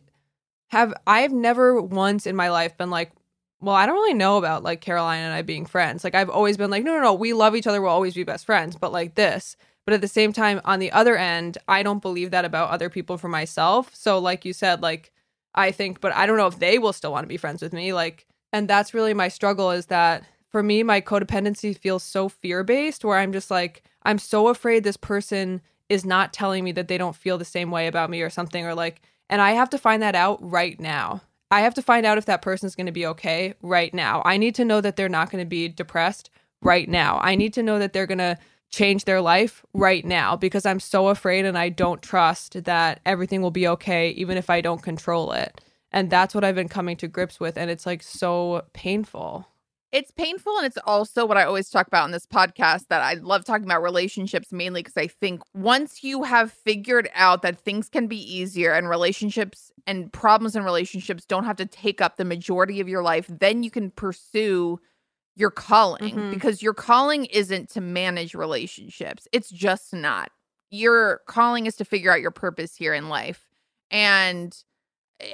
have 0.70 0.94
I've 1.06 1.32
never 1.32 1.80
once 1.80 2.26
in 2.26 2.36
my 2.36 2.50
life 2.50 2.76
been 2.76 2.90
like, 2.90 3.12
well, 3.60 3.74
I 3.74 3.86
don't 3.86 3.94
really 3.94 4.14
know 4.14 4.38
about 4.38 4.62
like 4.62 4.80
Caroline 4.80 5.20
and 5.20 5.32
I 5.32 5.42
being 5.42 5.66
friends. 5.66 6.04
Like 6.04 6.14
I've 6.14 6.30
always 6.30 6.56
been 6.56 6.70
like, 6.70 6.84
no, 6.84 6.94
no, 6.94 7.02
no, 7.02 7.14
we 7.14 7.32
love 7.32 7.54
each 7.54 7.66
other, 7.66 7.80
we'll 7.80 7.90
always 7.90 8.14
be 8.14 8.24
best 8.24 8.44
friends, 8.46 8.76
but 8.76 8.92
like 8.92 9.14
this. 9.14 9.56
But 9.84 9.94
at 9.94 10.00
the 10.00 10.08
same 10.08 10.32
time, 10.32 10.60
on 10.64 10.78
the 10.78 10.92
other 10.92 11.16
end, 11.16 11.58
I 11.66 11.82
don't 11.82 12.02
believe 12.02 12.30
that 12.30 12.44
about 12.44 12.70
other 12.70 12.88
people 12.88 13.18
for 13.18 13.28
myself. 13.28 13.94
So 13.94 14.18
like 14.18 14.44
you 14.44 14.52
said, 14.52 14.80
like 14.82 15.12
I 15.54 15.70
think, 15.70 16.00
but 16.00 16.14
I 16.14 16.26
don't 16.26 16.36
know 16.36 16.46
if 16.46 16.58
they 16.58 16.78
will 16.78 16.92
still 16.92 17.12
want 17.12 17.24
to 17.24 17.28
be 17.28 17.36
friends 17.36 17.62
with 17.62 17.72
me. 17.72 17.92
Like, 17.92 18.26
and 18.52 18.68
that's 18.68 18.94
really 18.94 19.14
my 19.14 19.28
struggle 19.28 19.70
is 19.70 19.86
that 19.86 20.24
for 20.48 20.62
me, 20.62 20.82
my 20.82 21.00
codependency 21.00 21.76
feels 21.76 22.02
so 22.02 22.28
fear 22.28 22.62
based 22.62 23.04
where 23.04 23.18
I'm 23.18 23.32
just 23.32 23.50
like, 23.50 23.82
I'm 24.02 24.18
so 24.18 24.48
afraid 24.48 24.84
this 24.84 24.96
person 24.96 25.62
is 25.88 26.04
not 26.04 26.32
telling 26.32 26.64
me 26.64 26.72
that 26.72 26.88
they 26.88 26.98
don't 26.98 27.16
feel 27.16 27.38
the 27.38 27.44
same 27.44 27.70
way 27.70 27.86
about 27.86 28.10
me 28.10 28.22
or 28.22 28.30
something, 28.30 28.64
or 28.66 28.74
like, 28.74 29.02
and 29.28 29.40
I 29.40 29.52
have 29.52 29.70
to 29.70 29.78
find 29.78 30.02
that 30.02 30.14
out 30.14 30.38
right 30.42 30.78
now. 30.78 31.22
I 31.50 31.60
have 31.60 31.74
to 31.74 31.82
find 31.82 32.06
out 32.06 32.18
if 32.18 32.24
that 32.26 32.42
person's 32.42 32.74
going 32.74 32.86
to 32.86 32.92
be 32.92 33.06
okay 33.06 33.54
right 33.62 33.92
now. 33.92 34.22
I 34.24 34.38
need 34.38 34.54
to 34.54 34.64
know 34.64 34.80
that 34.80 34.96
they're 34.96 35.08
not 35.08 35.30
going 35.30 35.44
to 35.44 35.48
be 35.48 35.68
depressed 35.68 36.30
right 36.62 36.88
now. 36.88 37.20
I 37.22 37.34
need 37.34 37.52
to 37.54 37.62
know 37.62 37.78
that 37.78 37.92
they're 37.92 38.06
going 38.06 38.18
to 38.18 38.38
change 38.72 39.04
their 39.04 39.20
life 39.20 39.64
right 39.74 40.04
now 40.04 40.34
because 40.34 40.66
I'm 40.66 40.80
so 40.80 41.08
afraid 41.08 41.44
and 41.44 41.58
I 41.58 41.68
don't 41.68 42.02
trust 42.02 42.64
that 42.64 43.00
everything 43.04 43.42
will 43.42 43.50
be 43.50 43.68
okay 43.68 44.10
even 44.10 44.36
if 44.36 44.50
I 44.50 44.60
don't 44.60 44.82
control 44.82 45.32
it. 45.32 45.60
And 45.92 46.08
that's 46.08 46.34
what 46.34 46.42
I've 46.42 46.54
been 46.54 46.70
coming 46.70 46.96
to 46.96 47.08
grips 47.08 47.38
with 47.38 47.58
and 47.58 47.70
it's 47.70 47.86
like 47.86 48.02
so 48.02 48.62
painful. 48.72 49.46
It's 49.92 50.10
painful 50.10 50.56
and 50.56 50.64
it's 50.64 50.78
also 50.86 51.26
what 51.26 51.36
I 51.36 51.44
always 51.44 51.68
talk 51.68 51.86
about 51.86 52.06
in 52.06 52.12
this 52.12 52.24
podcast 52.24 52.88
that 52.88 53.02
I 53.02 53.12
love 53.14 53.44
talking 53.44 53.66
about 53.66 53.82
relationships 53.82 54.50
mainly 54.50 54.80
because 54.80 54.96
I 54.96 55.06
think 55.06 55.42
once 55.52 56.02
you 56.02 56.22
have 56.22 56.50
figured 56.50 57.10
out 57.14 57.42
that 57.42 57.60
things 57.60 57.90
can 57.90 58.06
be 58.06 58.16
easier 58.16 58.72
and 58.72 58.88
relationships 58.88 59.70
and 59.86 60.10
problems 60.10 60.56
in 60.56 60.64
relationships 60.64 61.26
don't 61.26 61.44
have 61.44 61.56
to 61.56 61.66
take 61.66 62.00
up 62.00 62.16
the 62.16 62.24
majority 62.24 62.80
of 62.80 62.88
your 62.88 63.02
life, 63.02 63.26
then 63.28 63.62
you 63.62 63.70
can 63.70 63.90
pursue 63.90 64.80
your 65.34 65.50
calling 65.50 66.14
Mhm. 66.14 66.30
because 66.30 66.62
your 66.62 66.74
calling 66.74 67.24
isn't 67.26 67.70
to 67.70 67.80
manage 67.80 68.34
relationships. 68.34 69.26
It's 69.32 69.50
just 69.50 69.92
not. 69.92 70.30
Your 70.70 71.20
calling 71.26 71.66
is 71.66 71.76
to 71.76 71.84
figure 71.84 72.10
out 72.12 72.20
your 72.20 72.30
purpose 72.30 72.76
here 72.76 72.94
in 72.94 73.08
life. 73.08 73.46
And 73.90 74.56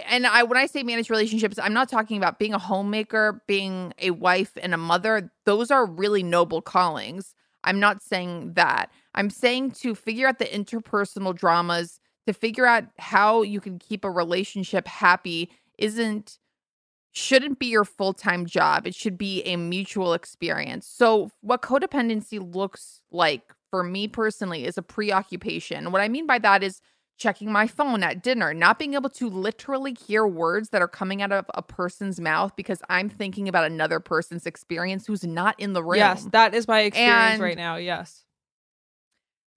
and 0.05 0.27
I 0.27 0.43
when 0.43 0.59
I 0.59 0.67
say 0.67 0.83
manage 0.83 1.09
relationships, 1.09 1.59
I'm 1.59 1.73
not 1.73 1.89
talking 1.89 2.19
about 2.19 2.39
being 2.39 2.53
a 2.53 2.59
homemaker, 2.59 3.43
being 3.47 3.95
a 3.99 4.11
wife 4.11 4.53
and 4.61 4.75
a 4.75 4.77
mother. 4.79 5.33
Those 5.47 5.71
are 5.71 5.87
really 5.87 6.23
noble 6.23 6.61
callings. 6.61 7.35
I'm 7.65 7.81
not 7.81 8.03
saying 8.03 8.53
that. 8.55 8.91
I'm 9.15 9.31
saying 9.31 9.73
to 9.73 9.95
figure 9.95 10.29
out 10.29 10.39
the 10.39 10.45
interpersonal 10.45 11.35
dramas, 11.35 12.01
to 12.27 12.33
figure 12.33 12.67
out 12.67 12.85
how 12.99 13.43
you 13.43 13.61
can 13.61 13.79
keep 13.79 14.05
a 14.05 14.11
relationship 14.11 14.87
happy 14.87 15.51
isn't 15.79 16.39
shouldn't 17.13 17.59
be 17.59 17.67
your 17.67 17.85
full 17.85 18.13
time 18.13 18.47
job. 18.47 18.87
It 18.87 18.95
should 18.95 19.19
be 19.19 19.43
a 19.43 19.57
mutual 19.57 20.15
experience. 20.15 20.87
So, 20.87 21.31
what 21.41 21.63
codependency 21.63 22.39
looks 22.55 23.03
like 23.11 23.43
for 23.71 23.83
me 23.83 24.09
personally 24.09 24.65
is 24.65 24.79
a 24.79 24.83
preoccupation. 24.83 25.93
What 25.93 26.01
I 26.01 26.09
mean 26.09 26.27
by 26.27 26.39
that 26.39 26.63
is 26.63 26.81
checking 27.19 27.51
my 27.51 27.67
phone 27.67 28.03
at 28.03 28.23
dinner, 28.23 28.55
not 28.55 28.79
being 28.79 28.95
able 28.95 29.11
to 29.11 29.29
literally 29.29 29.93
hear 29.93 30.27
words 30.27 30.69
that 30.71 30.81
are 30.81 30.89
coming 30.89 31.21
out 31.21 31.33
of 31.33 31.47
a 31.53 31.63
person's 31.63 32.21
mouth 32.21 32.55
because 32.57 32.81
I'm 32.89 33.09
thinking 33.09 33.49
about 33.49 33.65
another 33.65 33.99
person's 33.99 34.47
experience 34.47 35.07
who's 35.07 35.25
not 35.25 35.59
in 35.59 35.73
the 35.73 35.83
room. 35.83 35.97
Yes, 35.99 36.29
that 36.31 36.55
is 36.55 36.69
my 36.69 36.83
experience 36.83 37.33
And- 37.35 37.43
right 37.43 37.57
now. 37.57 37.77
Yes. 37.77 38.25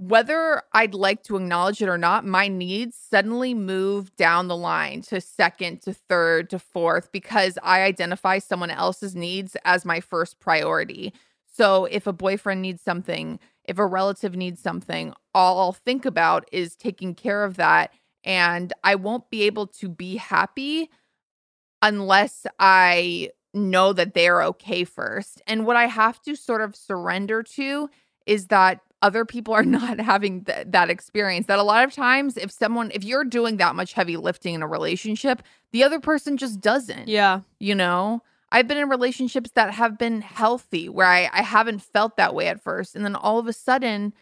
Whether 0.02 0.64
I'd 0.74 0.96
like 0.96 1.22
to 1.26 1.36
acknowledge 1.36 1.80
it 1.80 1.88
or 1.88 1.98
not, 1.98 2.26
my 2.26 2.48
needs 2.48 2.98
suddenly 2.98 3.54
move 3.54 4.16
down 4.16 4.48
the 4.48 4.58
line 4.58 5.04
to 5.04 5.22
second, 5.22 5.84
to 5.84 5.94
third, 5.94 6.50
to 6.50 6.58
fourth 6.58 7.12
because 7.12 7.60
I 7.62 7.84
identify 7.84 8.40
someone 8.40 8.72
else's 8.72 9.16
needs 9.16 9.56
as 9.64 9.86
my 9.86 10.00
first 10.00 10.40
priority. 10.40 11.14
So 11.46 11.86
if 11.86 12.08
a 12.08 12.14
boyfriend 12.14 12.64
needs 12.64 12.82
something, 12.82 13.40
if 13.64 13.78
a 13.78 13.86
relative 13.86 14.36
needs 14.36 14.60
something, 14.60 15.14
all 15.36 15.60
I'll 15.60 15.72
think 15.72 16.08
about 16.08 16.50
is 16.52 16.76
taking 16.76 17.14
care 17.14 17.44
of 17.44 17.58
that. 17.58 17.94
And 18.24 18.74
I 18.84 18.96
won't 18.96 19.30
be 19.30 19.44
able 19.44 19.68
to 19.68 19.88
be 19.88 20.16
happy 20.16 20.90
unless 21.84 22.48
I 22.58 23.30
know 23.54 23.94
that 23.94 24.16
they're 24.16 24.42
okay 24.46 24.84
first. 24.84 25.44
And 25.46 25.68
what 25.68 25.76
I 25.76 25.86
have 25.86 26.24
to 26.24 26.36
sort 26.36 26.62
of 26.62 26.76
surrender 26.76 27.44
to 27.44 27.88
is 28.26 28.48
that 28.48 28.80
other 29.02 29.26
people 29.26 29.54
are 29.54 29.64
not 29.66 30.00
having 30.00 30.46
th- 30.46 30.68
that 30.70 30.90
experience. 30.90 31.48
That 31.48 31.60
a 31.60 31.64
lot 31.64 31.84
of 31.84 31.94
times, 31.94 32.38
if 32.38 32.52
someone, 32.52 32.92
if 32.94 33.04
you're 33.04 33.24
doing 33.24 33.58
that 33.58 33.76
much 33.76 33.94
heavy 33.94 34.18
lifting 34.18 34.54
in 34.54 34.62
a 34.62 34.68
relationship, 34.68 35.42
the 35.72 35.84
other 35.84 36.00
person 36.00 36.38
just 36.38 36.62
doesn't. 36.62 37.08
Yeah. 37.08 37.42
You 37.60 37.76
know, 37.76 38.24
I've 38.52 38.68
been 38.68 38.78
in 38.78 38.90
relationships 38.90 39.52
that 39.52 39.74
have 39.74 39.98
been 39.98 40.22
healthy 40.22 40.90
where 40.90 41.08
I, 41.08 41.30
I 41.32 41.42
haven't 41.42 41.80
felt 41.80 42.18
that 42.18 42.36
way 42.36 42.48
at 42.48 42.62
first. 42.62 42.96
And 42.96 43.06
then 43.06 43.16
all 43.16 43.40
of 43.40 43.48
a 43.48 43.54
sudden, 43.54 44.14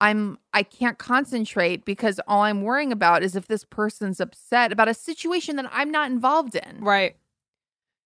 I'm 0.00 0.38
I 0.52 0.62
can't 0.62 0.98
concentrate 0.98 1.84
because 1.84 2.20
all 2.28 2.42
I'm 2.42 2.62
worrying 2.62 2.92
about 2.92 3.22
is 3.22 3.34
if 3.34 3.48
this 3.48 3.64
person's 3.64 4.20
upset 4.20 4.70
about 4.70 4.88
a 4.88 4.94
situation 4.94 5.56
that 5.56 5.68
I'm 5.72 5.90
not 5.90 6.10
involved 6.10 6.54
in. 6.54 6.80
Right. 6.80 7.16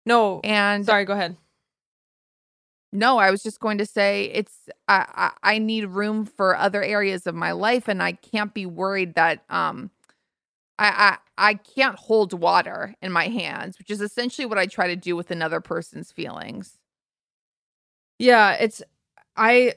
No. 0.06 0.40
And 0.42 0.86
Sorry, 0.86 1.04
go 1.04 1.12
ahead. 1.12 1.36
No, 2.92 3.18
I 3.18 3.30
was 3.30 3.42
just 3.42 3.60
going 3.60 3.78
to 3.78 3.86
say 3.86 4.30
it's 4.34 4.68
I, 4.88 5.30
I 5.42 5.54
I 5.54 5.58
need 5.58 5.86
room 5.86 6.24
for 6.26 6.56
other 6.56 6.82
areas 6.82 7.26
of 7.26 7.34
my 7.34 7.52
life, 7.52 7.88
and 7.88 8.02
I 8.02 8.12
can't 8.12 8.52
be 8.54 8.66
worried 8.66 9.14
that 9.14 9.44
um 9.50 9.90
I 10.78 11.18
I 11.38 11.50
I 11.50 11.54
can't 11.54 11.98
hold 11.98 12.32
water 12.34 12.94
in 13.02 13.12
my 13.12 13.28
hands, 13.28 13.78
which 13.78 13.90
is 13.90 14.00
essentially 14.00 14.46
what 14.46 14.58
I 14.58 14.66
try 14.66 14.88
to 14.88 14.96
do 14.96 15.16
with 15.16 15.30
another 15.30 15.60
person's 15.60 16.12
feelings. 16.12 16.78
Yeah, 18.18 18.52
it's 18.54 18.82
I 19.36 19.74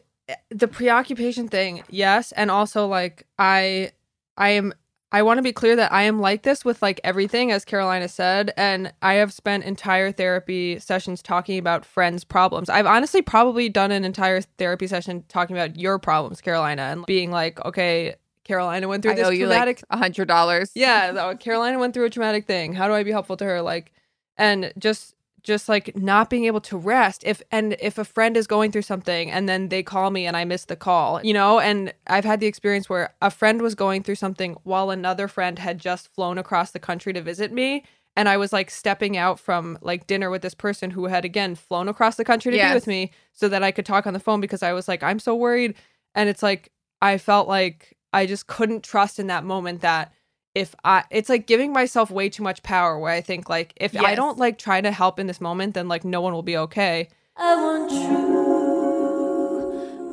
the 0.49 0.67
preoccupation 0.67 1.47
thing, 1.47 1.83
yes, 1.89 2.31
and 2.33 2.51
also 2.51 2.87
like 2.87 3.25
I 3.39 3.91
I 4.37 4.49
am 4.51 4.73
I 5.11 5.21
want 5.21 5.37
to 5.37 5.41
be 5.41 5.53
clear 5.53 5.75
that 5.77 5.93
I 5.93 6.03
am 6.03 6.19
like 6.19 6.43
this 6.43 6.65
with 6.65 6.81
like 6.81 6.99
everything 7.03 7.51
as 7.51 7.63
Carolina 7.63 8.07
said 8.09 8.51
and 8.57 8.91
I 9.01 9.13
have 9.13 9.31
spent 9.31 9.63
entire 9.63 10.11
therapy 10.11 10.79
sessions 10.79 11.21
talking 11.21 11.57
about 11.57 11.85
friends' 11.85 12.23
problems. 12.23 12.69
I've 12.69 12.85
honestly 12.85 13.21
probably 13.21 13.69
done 13.69 13.91
an 13.91 14.03
entire 14.03 14.41
therapy 14.41 14.87
session 14.87 15.23
talking 15.29 15.55
about 15.55 15.77
your 15.79 15.99
problems, 15.99 16.41
Carolina, 16.41 16.81
and 16.81 17.05
being 17.05 17.31
like, 17.31 17.63
okay, 17.63 18.15
Carolina 18.43 18.87
went 18.87 19.03
through 19.03 19.13
I 19.13 19.15
this 19.15 19.27
owe 19.27 19.35
traumatic 19.35 19.83
like 19.89 19.97
a 19.97 19.97
hundred 19.97 20.27
dollars. 20.27 20.71
yeah, 20.75 21.33
Carolina 21.35 21.79
went 21.79 21.93
through 21.93 22.05
a 22.05 22.09
traumatic 22.09 22.45
thing. 22.45 22.73
How 22.73 22.87
do 22.87 22.93
I 22.93 23.03
be 23.03 23.11
helpful 23.11 23.37
to 23.37 23.45
her? 23.45 23.61
Like, 23.61 23.91
and 24.37 24.73
just 24.77 25.14
just 25.45 25.69
like 25.69 25.95
not 25.95 26.29
being 26.29 26.45
able 26.45 26.59
to 26.59 26.77
rest. 26.77 27.23
If 27.25 27.41
and 27.51 27.77
if 27.79 27.97
a 27.97 28.03
friend 28.03 28.35
is 28.35 28.47
going 28.47 28.71
through 28.71 28.81
something 28.81 29.31
and 29.31 29.47
then 29.47 29.69
they 29.69 29.83
call 29.83 30.11
me 30.11 30.25
and 30.25 30.35
I 30.35 30.43
miss 30.43 30.65
the 30.65 30.75
call, 30.75 31.23
you 31.23 31.33
know. 31.33 31.59
And 31.59 31.93
I've 32.07 32.25
had 32.25 32.39
the 32.41 32.47
experience 32.47 32.89
where 32.89 33.13
a 33.21 33.31
friend 33.31 33.61
was 33.61 33.75
going 33.75 34.03
through 34.03 34.15
something 34.15 34.57
while 34.63 34.89
another 34.89 35.27
friend 35.27 35.59
had 35.59 35.79
just 35.79 36.13
flown 36.13 36.37
across 36.37 36.71
the 36.71 36.79
country 36.79 37.13
to 37.13 37.21
visit 37.21 37.53
me. 37.53 37.85
And 38.17 38.27
I 38.27 38.37
was 38.37 38.51
like 38.51 38.69
stepping 38.71 39.15
out 39.17 39.39
from 39.39 39.77
like 39.81 40.07
dinner 40.07 40.29
with 40.29 40.41
this 40.41 40.55
person 40.55 40.91
who 40.91 41.05
had 41.05 41.25
again 41.25 41.55
flown 41.55 41.87
across 41.87 42.15
the 42.15 42.25
country 42.25 42.51
to 42.51 42.57
be 42.57 42.73
with 42.73 42.87
me 42.87 43.11
so 43.33 43.47
that 43.47 43.63
I 43.63 43.71
could 43.71 43.85
talk 43.85 44.07
on 44.07 44.13
the 44.13 44.19
phone 44.19 44.41
because 44.41 44.63
I 44.63 44.73
was 44.73 44.87
like, 44.87 45.03
I'm 45.03 45.19
so 45.19 45.35
worried. 45.35 45.75
And 46.15 46.29
it's 46.29 46.41
like, 46.41 46.71
I 47.01 47.17
felt 47.17 47.47
like 47.47 47.95
I 48.13 48.25
just 48.25 48.47
couldn't 48.47 48.83
trust 48.83 49.19
in 49.19 49.27
that 49.27 49.43
moment 49.43 49.81
that 49.81 50.13
if 50.55 50.73
I, 50.85 51.03
it's 51.11 51.29
like 51.29 51.45
giving 51.45 51.73
myself 51.73 52.09
way 52.09 52.29
too 52.29 52.41
much 52.41 52.63
power 52.63 52.97
where 52.97 53.11
I 53.11 53.19
think 53.19 53.49
like, 53.49 53.73
if 53.75 53.95
I 53.95 54.15
don't 54.15 54.37
like 54.39 54.57
try 54.57 54.79
to 54.79 54.91
help 54.91 55.19
in 55.19 55.27
this 55.27 55.41
moment, 55.41 55.73
then 55.73 55.89
like 55.89 56.05
no 56.05 56.21
one 56.21 56.33
will 56.33 56.43
be 56.43 56.55
okay. 56.57 57.09
I 57.35 57.55
want 57.55 57.89
true 57.91 58.55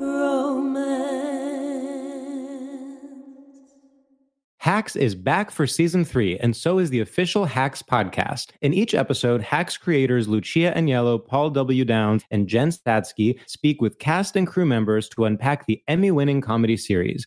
romance. 0.00 1.12
Hacks 4.58 4.96
is 4.96 5.14
back 5.14 5.52
for 5.52 5.66
season 5.66 6.04
three, 6.04 6.36
and 6.38 6.56
so 6.56 6.78
is 6.78 6.90
the 6.90 7.00
official 7.00 7.44
Hacks 7.44 7.82
podcast. 7.82 8.50
In 8.62 8.74
each 8.74 8.94
episode, 8.94 9.42
Hacks 9.42 9.76
creators 9.76 10.26
Lucia 10.26 10.72
Aniello, 10.76 11.24
Paul 11.24 11.50
W. 11.50 11.84
Downs, 11.84 12.24
and 12.32 12.48
Jen 12.48 12.70
Statsky 12.70 13.38
speak 13.46 13.80
with 13.80 14.00
cast 14.00 14.34
and 14.34 14.46
crew 14.46 14.66
members 14.66 15.08
to 15.10 15.24
unpack 15.24 15.66
the 15.66 15.80
Emmy 15.86 16.10
winning 16.10 16.40
comedy 16.40 16.76
series. 16.76 17.26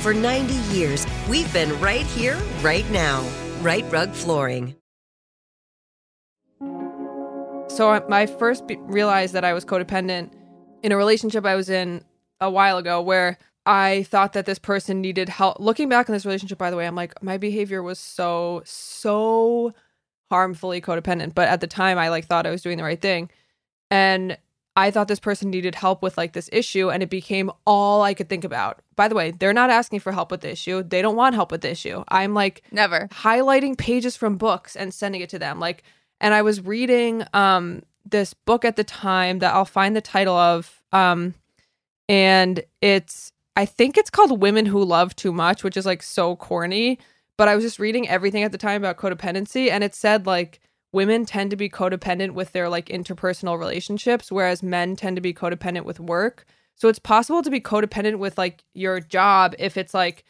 For 0.00 0.14
90 0.14 0.54
years, 0.74 1.06
we've 1.28 1.52
been 1.52 1.78
right 1.78 2.06
here, 2.06 2.38
right 2.62 2.90
now. 2.90 3.22
Rite 3.60 3.84
Rug 3.92 4.12
Flooring. 4.12 4.74
So 7.68 7.90
I, 8.10 8.26
first 8.26 8.64
realized 8.78 9.34
that 9.34 9.44
I 9.44 9.52
was 9.52 9.66
codependent 9.66 10.32
in 10.82 10.92
a 10.92 10.96
relationship 10.96 11.44
I 11.44 11.54
was 11.54 11.68
in 11.68 12.02
a 12.40 12.50
while 12.50 12.78
ago 12.78 13.02
where 13.02 13.36
I 13.66 14.04
thought 14.04 14.32
that 14.32 14.46
this 14.46 14.58
person 14.58 15.02
needed 15.02 15.28
help. 15.28 15.60
Looking 15.60 15.90
back 15.90 16.08
on 16.08 16.14
this 16.14 16.24
relationship, 16.24 16.56
by 16.56 16.70
the 16.70 16.78
way, 16.78 16.86
I'm 16.86 16.96
like, 16.96 17.22
my 17.22 17.36
behavior 17.36 17.82
was 17.82 17.98
so, 17.98 18.62
so 18.64 19.74
harmfully 20.30 20.80
codependent. 20.80 21.34
But 21.34 21.50
at 21.50 21.60
the 21.60 21.66
time, 21.66 21.98
I 21.98 22.08
like 22.08 22.24
thought 22.24 22.46
I 22.46 22.50
was 22.50 22.62
doing 22.62 22.78
the 22.78 22.84
right 22.84 23.00
thing. 23.00 23.30
And 23.90 24.38
I 24.80 24.90
thought 24.90 25.08
this 25.08 25.20
person 25.20 25.50
needed 25.50 25.74
help 25.74 26.02
with 26.02 26.16
like 26.16 26.32
this 26.32 26.48
issue, 26.52 26.90
and 26.90 27.02
it 27.02 27.10
became 27.10 27.50
all 27.66 28.02
I 28.02 28.14
could 28.14 28.28
think 28.28 28.44
about. 28.44 28.80
By 28.96 29.08
the 29.08 29.14
way, 29.14 29.30
they're 29.30 29.52
not 29.52 29.70
asking 29.70 30.00
for 30.00 30.12
help 30.12 30.30
with 30.30 30.40
the 30.40 30.50
issue. 30.50 30.82
They 30.82 31.02
don't 31.02 31.16
want 31.16 31.34
help 31.34 31.50
with 31.52 31.60
the 31.60 31.70
issue. 31.70 32.02
I'm 32.08 32.34
like, 32.34 32.62
Never. 32.72 33.08
highlighting 33.12 33.76
pages 33.76 34.16
from 34.16 34.36
books 34.36 34.76
and 34.76 34.92
sending 34.92 35.20
it 35.20 35.30
to 35.30 35.38
them 35.38 35.60
like 35.60 35.82
and 36.20 36.34
i 36.34 36.42
was 36.42 36.60
reading 36.60 37.24
um 37.34 37.82
this 38.04 38.34
book 38.34 38.64
at 38.64 38.76
the 38.76 38.84
time 38.84 39.38
that 39.38 39.54
i'll 39.54 39.64
find 39.64 39.94
the 39.96 40.00
title 40.00 40.36
of 40.36 40.82
um 40.92 41.34
and 42.08 42.62
it's 42.80 43.32
I 43.56 43.66
think 43.66 43.98
it's 43.98 44.10
called 44.10 44.40
Women 44.40 44.66
Who 44.66 44.82
Love 44.82 45.14
Too 45.16 45.32
Much, 45.32 45.62
which 45.62 45.76
is 45.76 45.84
like 45.86 46.02
so 46.02 46.34
corny. 46.36 46.98
But 47.36 47.48
I 47.48 47.54
was 47.54 47.64
just 47.64 47.78
reading 47.78 48.08
everything 48.08 48.42
at 48.42 48.52
the 48.52 48.58
time 48.58 48.82
about 48.82 48.96
codependency, 48.96 49.70
and 49.70 49.82
it 49.84 49.94
said 49.94 50.26
like 50.26 50.60
women 50.92 51.24
tend 51.24 51.50
to 51.50 51.56
be 51.56 51.68
codependent 51.68 52.32
with 52.32 52.52
their 52.52 52.68
like 52.68 52.86
interpersonal 52.86 53.58
relationships, 53.58 54.30
whereas 54.30 54.62
men 54.62 54.96
tend 54.96 55.16
to 55.16 55.22
be 55.22 55.32
codependent 55.32 55.84
with 55.84 56.00
work. 56.00 56.44
So 56.74 56.88
it's 56.88 56.98
possible 56.98 57.42
to 57.42 57.50
be 57.50 57.60
codependent 57.60 58.18
with 58.18 58.38
like 58.38 58.64
your 58.74 59.00
job 59.00 59.54
if 59.58 59.76
it's 59.76 59.94
like 59.94 60.24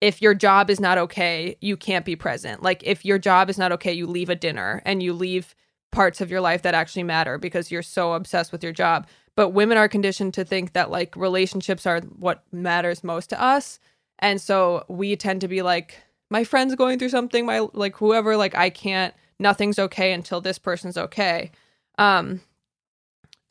if 0.00 0.22
your 0.22 0.34
job 0.34 0.70
is 0.70 0.78
not 0.78 0.96
okay, 0.96 1.56
you 1.60 1.76
can't 1.76 2.04
be 2.04 2.14
present. 2.16 2.62
Like 2.62 2.82
if 2.84 3.04
your 3.04 3.18
job 3.18 3.50
is 3.50 3.58
not 3.58 3.72
okay, 3.72 3.92
you 3.92 4.06
leave 4.06 4.30
a 4.30 4.36
dinner 4.36 4.80
and 4.84 5.02
you 5.02 5.12
leave 5.12 5.54
parts 5.90 6.20
of 6.20 6.30
your 6.30 6.40
life 6.40 6.62
that 6.62 6.74
actually 6.74 7.02
matter 7.02 7.38
because 7.38 7.70
you're 7.70 7.82
so 7.82 8.12
obsessed 8.12 8.52
with 8.52 8.62
your 8.62 8.72
job. 8.72 9.08
But 9.34 9.50
women 9.50 9.78
are 9.78 9.88
conditioned 9.88 10.34
to 10.34 10.44
think 10.44 10.72
that 10.72 10.90
like 10.90 11.16
relationships 11.16 11.86
are 11.86 12.00
what 12.00 12.44
matters 12.52 13.02
most 13.02 13.30
to 13.30 13.42
us. 13.42 13.80
And 14.20 14.40
so 14.40 14.84
we 14.88 15.16
tend 15.16 15.40
to 15.40 15.48
be 15.48 15.62
like 15.62 15.96
my 16.30 16.44
friend's 16.44 16.74
going 16.74 16.98
through 16.98 17.08
something, 17.08 17.46
my 17.46 17.66
like 17.72 17.96
whoever 17.96 18.36
like 18.36 18.54
I 18.54 18.70
can't 18.70 19.14
nothing's 19.38 19.78
okay 19.78 20.12
until 20.12 20.40
this 20.40 20.58
person's 20.58 20.96
okay. 20.96 21.50
Um 21.98 22.40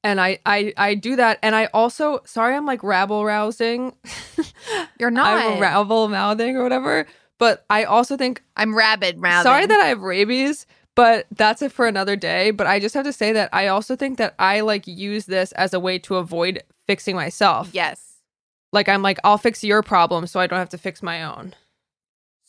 and 0.04 0.22
I 0.22 0.40
I 0.46 0.74
I 0.78 0.96
do 0.96 1.16
that 1.16 1.40
and 1.42 1.56
I 1.56 1.66
also 1.74 2.22
sorry 2.26 2.56
I'm 2.56 2.66
like 2.66 2.84
rabble 2.84 3.26
rousing. 3.26 3.96
You're 5.00 5.12
not. 5.12 5.28
I'm 5.28 5.60
rabble 5.60 6.08
mouthing 6.08 6.56
or 6.56 6.64
whatever, 6.64 7.06
but 7.38 7.66
I 7.70 7.84
also 7.84 8.18
think 8.18 8.44
I'm 8.56 8.76
rabid 8.76 9.18
mouthing. 9.18 9.44
Sorry 9.44 9.66
that 9.66 9.80
I 9.80 9.88
have 9.88 10.02
rabies, 10.02 10.66
but 10.96 11.28
that's 11.32 11.62
it 11.62 11.72
for 11.72 11.88
another 11.88 12.16
day. 12.16 12.52
But 12.52 12.68
I 12.68 12.80
just 12.80 12.96
have 12.96 13.06
to 13.06 13.14
say 13.14 13.32
that 13.34 13.50
I 13.54 13.68
also 13.68 13.96
think 13.96 14.18
that 14.18 14.36
I 14.40 14.62
like 14.62 14.88
use 14.88 15.26
this 15.26 15.52
as 15.54 15.74
a 15.74 15.80
way 15.80 16.00
to 16.00 16.16
avoid 16.16 16.64
fixing 16.88 17.16
myself. 17.16 17.70
Yes. 17.74 18.04
Like 18.74 18.90
I'm 18.90 19.02
like, 19.02 19.20
I'll 19.24 19.38
fix 19.38 19.64
your 19.64 19.82
problem 19.84 20.28
so 20.28 20.40
I 20.40 20.48
don't 20.48 20.60
have 20.60 20.70
to 20.70 20.78
fix 20.78 21.04
my 21.04 21.24
own. 21.24 21.54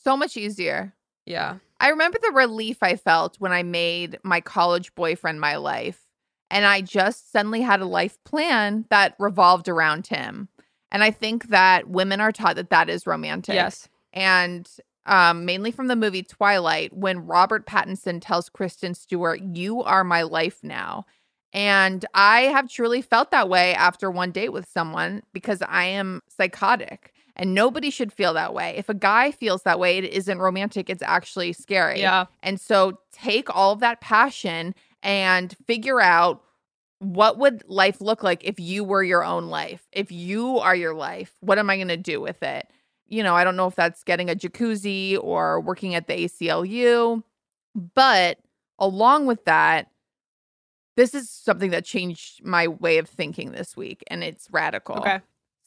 So 0.03 0.16
much 0.16 0.37
easier. 0.37 0.94
Yeah. 1.27 1.57
I 1.81 1.91
remember 1.91 2.19
the 2.21 2.33
relief 2.33 2.79
I 2.83 2.97
felt 2.97 3.37
when 3.38 3.53
I 3.53 3.62
made 3.62 4.19
my 4.23 4.41
college 4.41 4.95
boyfriend 4.95 5.41
my 5.41 5.57
life. 5.57 6.05
And 6.51 6.64
I 6.64 6.81
just 6.81 7.31
suddenly 7.31 7.61
had 7.61 7.81
a 7.81 7.87
life 7.87 8.23
plan 8.25 8.87
that 8.91 9.14
revolved 9.19 9.69
around 9.69 10.07
him. 10.07 10.49
And 10.91 11.05
I 11.05 11.11
think 11.11 11.49
that 11.49 11.88
women 11.88 12.21
are 12.21 12.33
taught 12.33 12.57
that 12.57 12.71
that 12.71 12.88
is 12.88 13.07
romantic. 13.07 13.55
Yes. 13.55 13.88
And 14.12 14.69
um, 15.05 15.45
mainly 15.45 15.71
from 15.71 15.88
the 15.88 15.97
movie 15.97 16.23
Twilight, 16.23 16.95
when 16.95 17.27
Robert 17.27 17.67
Pattinson 17.67 18.21
tells 18.21 18.49
Kristen 18.49 18.95
Stewart, 18.95 19.41
You 19.41 19.83
are 19.83 20.05
my 20.05 20.23
life 20.23 20.61
now. 20.62 21.05
And 21.53 22.05
I 22.14 22.43
have 22.43 22.71
truly 22.71 23.03
felt 23.03 23.31
that 23.31 23.49
way 23.49 23.75
after 23.75 24.11
one 24.11 24.33
date 24.33 24.53
with 24.53 24.69
someone 24.69 25.23
because 25.33 25.62
I 25.62 25.85
am 25.85 26.23
psychotic 26.29 27.12
and 27.38 27.55
nobody 27.55 27.90
should 27.90 28.12
feel 28.12 28.35
that 28.35 28.53
way. 28.53 28.74
If 28.77 28.88
a 28.88 28.94
guy 28.94 29.31
feels 29.31 29.62
that 29.62 29.79
way, 29.79 29.98
it 29.98 30.05
isn't 30.05 30.38
romantic, 30.38 30.90
it's 30.90 31.03
actually 31.03 31.53
scary. 31.53 32.01
Yeah. 32.01 32.27
And 32.42 32.61
so 32.61 32.98
take 33.12 33.55
all 33.55 33.72
of 33.72 33.81
that 33.81 34.01
passion 34.01 34.74
and 35.03 35.57
figure 35.66 36.01
out 36.01 36.42
what 36.98 37.38
would 37.38 37.62
life 37.68 38.01
look 38.01 38.24
like 38.24 38.42
if 38.42 38.59
you 38.59 38.83
were 38.83 39.05
your 39.05 39.24
own 39.24 39.46
life? 39.46 39.87
If 39.92 40.11
you 40.11 40.59
are 40.59 40.74
your 40.74 40.94
life, 40.94 41.33
what 41.40 41.59
am 41.59 41.70
I 41.70 41.77
going 41.77 41.88
to 41.88 41.96
do 41.96 42.20
with 42.20 42.42
it? 42.42 42.68
You 43.07 43.22
know, 43.22 43.37
I 43.37 43.44
don't 43.44 43.57
know 43.57 43.68
if 43.68 43.77
that's 43.77 44.03
getting 44.03 44.29
a 44.29 44.35
jacuzzi 44.35 45.16
or 45.22 45.61
working 45.61 45.94
at 45.94 46.09
the 46.09 46.24
ACLU, 46.24 47.22
but 47.94 48.38
along 48.81 49.27
with 49.27 49.44
that, 49.44 49.90
this 50.96 51.14
is 51.14 51.31
something 51.31 51.70
that 51.70 51.85
changed 51.85 52.44
my 52.44 52.66
way 52.66 52.98
of 52.98 53.09
thinking 53.09 53.53
this 53.53 53.77
week 53.77 54.03
and 54.09 54.24
it's 54.24 54.48
radical. 54.51 54.96
Okay. 54.96 55.20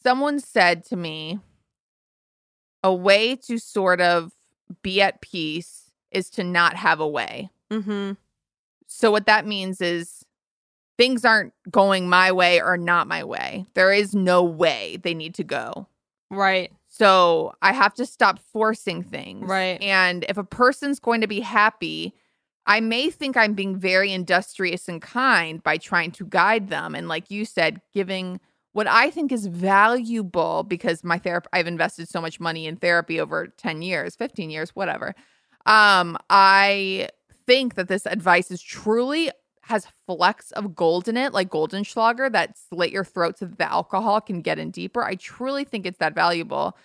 Someone 0.04 0.42
said 0.42 0.84
to 0.86 0.98
me, 0.98 1.40
a 2.84 2.94
way 2.94 3.36
to 3.36 3.58
sort 3.58 4.02
of 4.02 4.32
be 4.82 5.02
at 5.02 5.22
peace 5.22 5.92
is 6.12 6.30
to 6.32 6.44
not 6.44 6.76
have 6.76 7.00
a 7.00 7.08
way. 7.08 7.50
Mm-hmm. 7.70 8.14
So 8.88 9.12
what 9.12 9.26
that 9.26 9.46
means 9.46 9.82
is 9.82 10.26
things 10.98 11.24
aren't 11.26 11.54
going 11.70 12.10
my 12.10 12.32
way 12.32 12.62
or 12.62 12.78
not 12.78 13.08
my 13.08 13.24
way. 13.24 13.66
There 13.74 13.94
is 13.94 14.14
no 14.14 14.44
way 14.44 14.98
they 15.02 15.14
need 15.14 15.34
to 15.36 15.44
go. 15.44 15.88
Right. 16.30 16.72
So 16.88 17.54
I 17.62 17.74
have 17.74 17.94
to 17.96 18.06
stop 18.06 18.40
forcing 18.40 19.04
things. 19.04 19.48
Right. 19.48 19.82
And 19.82 20.26
if 20.28 20.38
a 20.38 20.44
person's 20.44 21.00
going 21.00 21.22
to 21.22 21.28
be 21.28 21.40
happy, 21.40 22.14
I 22.66 22.80
may 22.80 23.10
think 23.10 23.36
I'm 23.36 23.54
being 23.54 23.78
very 23.78 24.12
industrious 24.12 24.88
and 24.88 25.02
kind 25.02 25.64
by 25.64 25.78
trying 25.78 26.12
to 26.12 26.26
guide 26.26 26.70
them. 26.70 26.94
And 26.94 27.08
like 27.08 27.32
you 27.32 27.46
said, 27.46 27.82
giving 27.94 28.40
what 28.74 28.88
I 28.88 29.10
think 29.10 29.32
is 29.32 29.48
valuable 29.48 30.64
because 30.64 31.04
my 31.04 31.18
therapy, 31.18 31.48
I've 31.54 31.68
invested 31.68 32.08
so 32.08 32.22
much 32.22 32.40
money 32.40 32.68
in 32.68 32.78
therapy 32.78 33.20
over 33.20 33.48
10 33.48 33.82
years, 33.82 34.16
15 34.16 34.50
years, 34.50 34.76
whatever. 34.76 35.14
Um, 35.66 36.18
I 36.30 37.10
think 37.46 37.76
that 37.76 37.88
this 37.88 38.06
advice 38.06 38.50
is 38.50 38.62
truly 38.62 39.32
has 39.64 39.88
flecks 40.08 40.52
of 40.52 40.76
gold 40.76 41.08
in 41.08 41.18
it, 41.18 41.34
like 41.34 41.50
Goldenschlager, 41.50 42.32
that 42.32 42.58
slit 42.58 42.92
your 42.92 43.04
throat 43.04 43.38
so 43.38 43.46
that 43.46 43.58
the 43.58 43.72
alcohol 43.72 44.20
can 44.20 44.42
get 44.42 44.58
in 44.58 44.72
deeper. 44.72 45.04
I 45.04 45.16
truly 45.16 45.64
think 45.64 45.86
it's 45.86 46.00
that 46.00 46.16
valuable. 46.16 46.78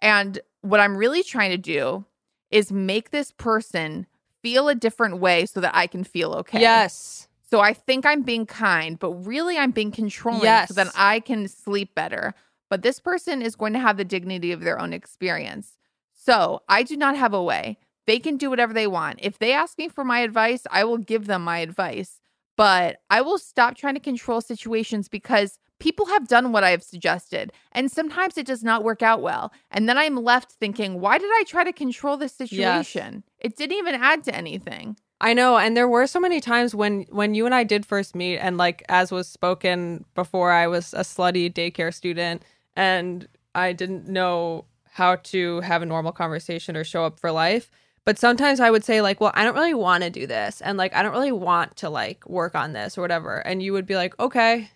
And 0.00 0.38
what 0.60 0.80
I'm 0.80 0.96
really 0.96 1.22
trying 1.22 1.50
to 1.50 1.58
do 1.58 2.04
is 2.50 2.70
make 2.70 3.10
this 3.10 3.32
person 3.32 4.06
feel 4.42 4.68
a 4.68 4.74
different 4.74 5.18
way 5.18 5.46
so 5.46 5.60
that 5.60 5.74
I 5.74 5.86
can 5.86 6.04
feel 6.04 6.32
okay. 6.34 6.60
Yes. 6.60 7.28
So 7.54 7.60
I 7.60 7.72
think 7.72 8.04
I'm 8.04 8.22
being 8.22 8.46
kind, 8.46 8.98
but 8.98 9.12
really 9.12 9.56
I'm 9.56 9.70
being 9.70 9.92
controlling 9.92 10.42
Yes. 10.42 10.70
so 10.70 10.74
that 10.74 10.90
I 10.96 11.20
can 11.20 11.46
sleep 11.46 11.94
better. 11.94 12.34
But 12.68 12.82
this 12.82 12.98
person 12.98 13.42
is 13.42 13.54
going 13.54 13.74
to 13.74 13.78
have 13.78 13.96
the 13.96 14.04
dignity 14.04 14.50
of 14.50 14.62
their 14.62 14.76
own 14.76 14.92
experience. 14.92 15.78
So 16.12 16.62
I 16.68 16.82
do 16.82 16.96
not 16.96 17.16
have 17.16 17.32
a 17.32 17.40
way. 17.40 17.78
They 18.08 18.18
can 18.18 18.38
do 18.38 18.50
whatever 18.50 18.72
they 18.72 18.88
want. 18.88 19.20
If 19.22 19.38
they 19.38 19.52
ask 19.52 19.78
me 19.78 19.86
for 19.88 20.02
my 20.02 20.18
advice, 20.18 20.66
I 20.68 20.82
will 20.82 20.98
give 20.98 21.28
them 21.28 21.44
my 21.44 21.58
advice. 21.58 22.18
But 22.56 22.96
I 23.08 23.20
will 23.20 23.38
stop 23.38 23.76
trying 23.76 23.94
to 23.94 24.00
control 24.00 24.40
situations 24.40 25.06
because 25.08 25.60
people 25.78 26.06
have 26.06 26.26
done 26.26 26.50
what 26.50 26.64
I 26.64 26.70
have 26.70 26.82
suggested. 26.82 27.52
And 27.70 27.88
sometimes 27.88 28.36
it 28.36 28.46
does 28.46 28.64
not 28.64 28.82
work 28.82 29.00
out 29.00 29.22
well. 29.22 29.52
And 29.70 29.88
then 29.88 29.96
I'm 29.96 30.16
left 30.16 30.50
thinking, 30.50 30.98
why 30.98 31.18
did 31.18 31.30
I 31.30 31.44
try 31.46 31.62
to 31.62 31.72
control 31.72 32.16
this 32.16 32.34
situation? 32.34 33.22
It 33.38 33.56
didn't 33.56 33.78
even 33.78 33.94
add 33.94 34.24
to 34.24 34.34
anything. 34.34 34.96
I 35.24 35.32
know, 35.32 35.56
and 35.56 35.74
there 35.74 35.88
were 35.88 36.06
so 36.06 36.20
many 36.20 36.38
times 36.42 36.74
when 36.74 37.06
when 37.08 37.34
you 37.34 37.46
and 37.46 37.54
I 37.54 37.64
did 37.64 37.86
first 37.86 38.14
meet, 38.14 38.36
and 38.36 38.58
like 38.58 38.84
as 38.90 39.10
was 39.10 39.26
spoken 39.26 40.04
before, 40.14 40.52
I 40.52 40.66
was 40.66 40.92
a 40.92 40.98
slutty 40.98 41.50
daycare 41.50 41.94
student, 41.94 42.42
and 42.76 43.26
I 43.54 43.72
didn't 43.72 44.06
know 44.06 44.66
how 44.84 45.16
to 45.16 45.60
have 45.60 45.80
a 45.80 45.86
normal 45.86 46.12
conversation 46.12 46.76
or 46.76 46.84
show 46.84 47.06
up 47.06 47.18
for 47.18 47.32
life. 47.32 47.70
But 48.04 48.18
sometimes 48.18 48.60
I 48.60 48.70
would 48.70 48.84
say 48.84 49.00
like, 49.00 49.18
"Well, 49.18 49.32
I 49.34 49.44
don't 49.44 49.54
really 49.54 49.72
want 49.72 50.04
to 50.04 50.10
do 50.10 50.26
this," 50.26 50.60
and 50.60 50.76
like, 50.76 50.94
"I 50.94 51.02
don't 51.02 51.12
really 51.12 51.32
want 51.32 51.76
to 51.76 51.88
like 51.88 52.28
work 52.28 52.54
on 52.54 52.74
this 52.74 52.98
or 52.98 53.00
whatever," 53.00 53.38
and 53.38 53.62
you 53.62 53.72
would 53.72 53.86
be 53.86 53.96
like, 53.96 54.18
"Okay," 54.20 54.68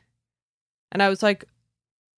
and 0.90 1.02
I 1.02 1.10
was 1.10 1.22
like, 1.22 1.44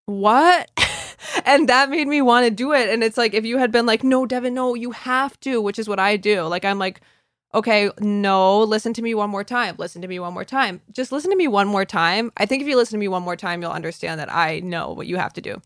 "What?" 0.06 0.70
and 1.44 1.68
that 1.68 1.90
made 1.90 2.06
me 2.06 2.22
want 2.22 2.44
to 2.46 2.50
do 2.52 2.72
it. 2.74 2.90
And 2.90 3.02
it's 3.02 3.18
like 3.18 3.34
if 3.34 3.44
you 3.44 3.58
had 3.58 3.72
been 3.72 3.86
like, 3.86 4.04
"No, 4.04 4.24
Devin, 4.24 4.54
no, 4.54 4.76
you 4.76 4.92
have 4.92 5.38
to," 5.40 5.60
which 5.60 5.80
is 5.80 5.88
what 5.88 5.98
I 5.98 6.16
do. 6.16 6.42
Like 6.42 6.64
I'm 6.64 6.78
like 6.78 7.00
okay, 7.54 7.90
no, 8.00 8.60
listen 8.60 8.92
to 8.94 9.02
me 9.02 9.14
one 9.14 9.30
more 9.30 9.44
time. 9.44 9.74
Listen 9.78 10.02
to 10.02 10.08
me 10.08 10.18
one 10.18 10.34
more 10.34 10.44
time. 10.44 10.80
Just 10.92 11.12
listen 11.12 11.30
to 11.30 11.36
me 11.36 11.48
one 11.48 11.66
more 11.66 11.84
time. 11.84 12.32
I 12.36 12.46
think 12.46 12.62
if 12.62 12.68
you 12.68 12.76
listen 12.76 12.92
to 12.96 13.00
me 13.00 13.08
one 13.08 13.22
more 13.22 13.36
time, 13.36 13.60
you'll 13.62 13.72
understand 13.72 14.20
that 14.20 14.32
I 14.32 14.60
know 14.60 14.92
what 14.92 15.06
you 15.06 15.16
have 15.16 15.32
to 15.34 15.40
do. 15.40 15.60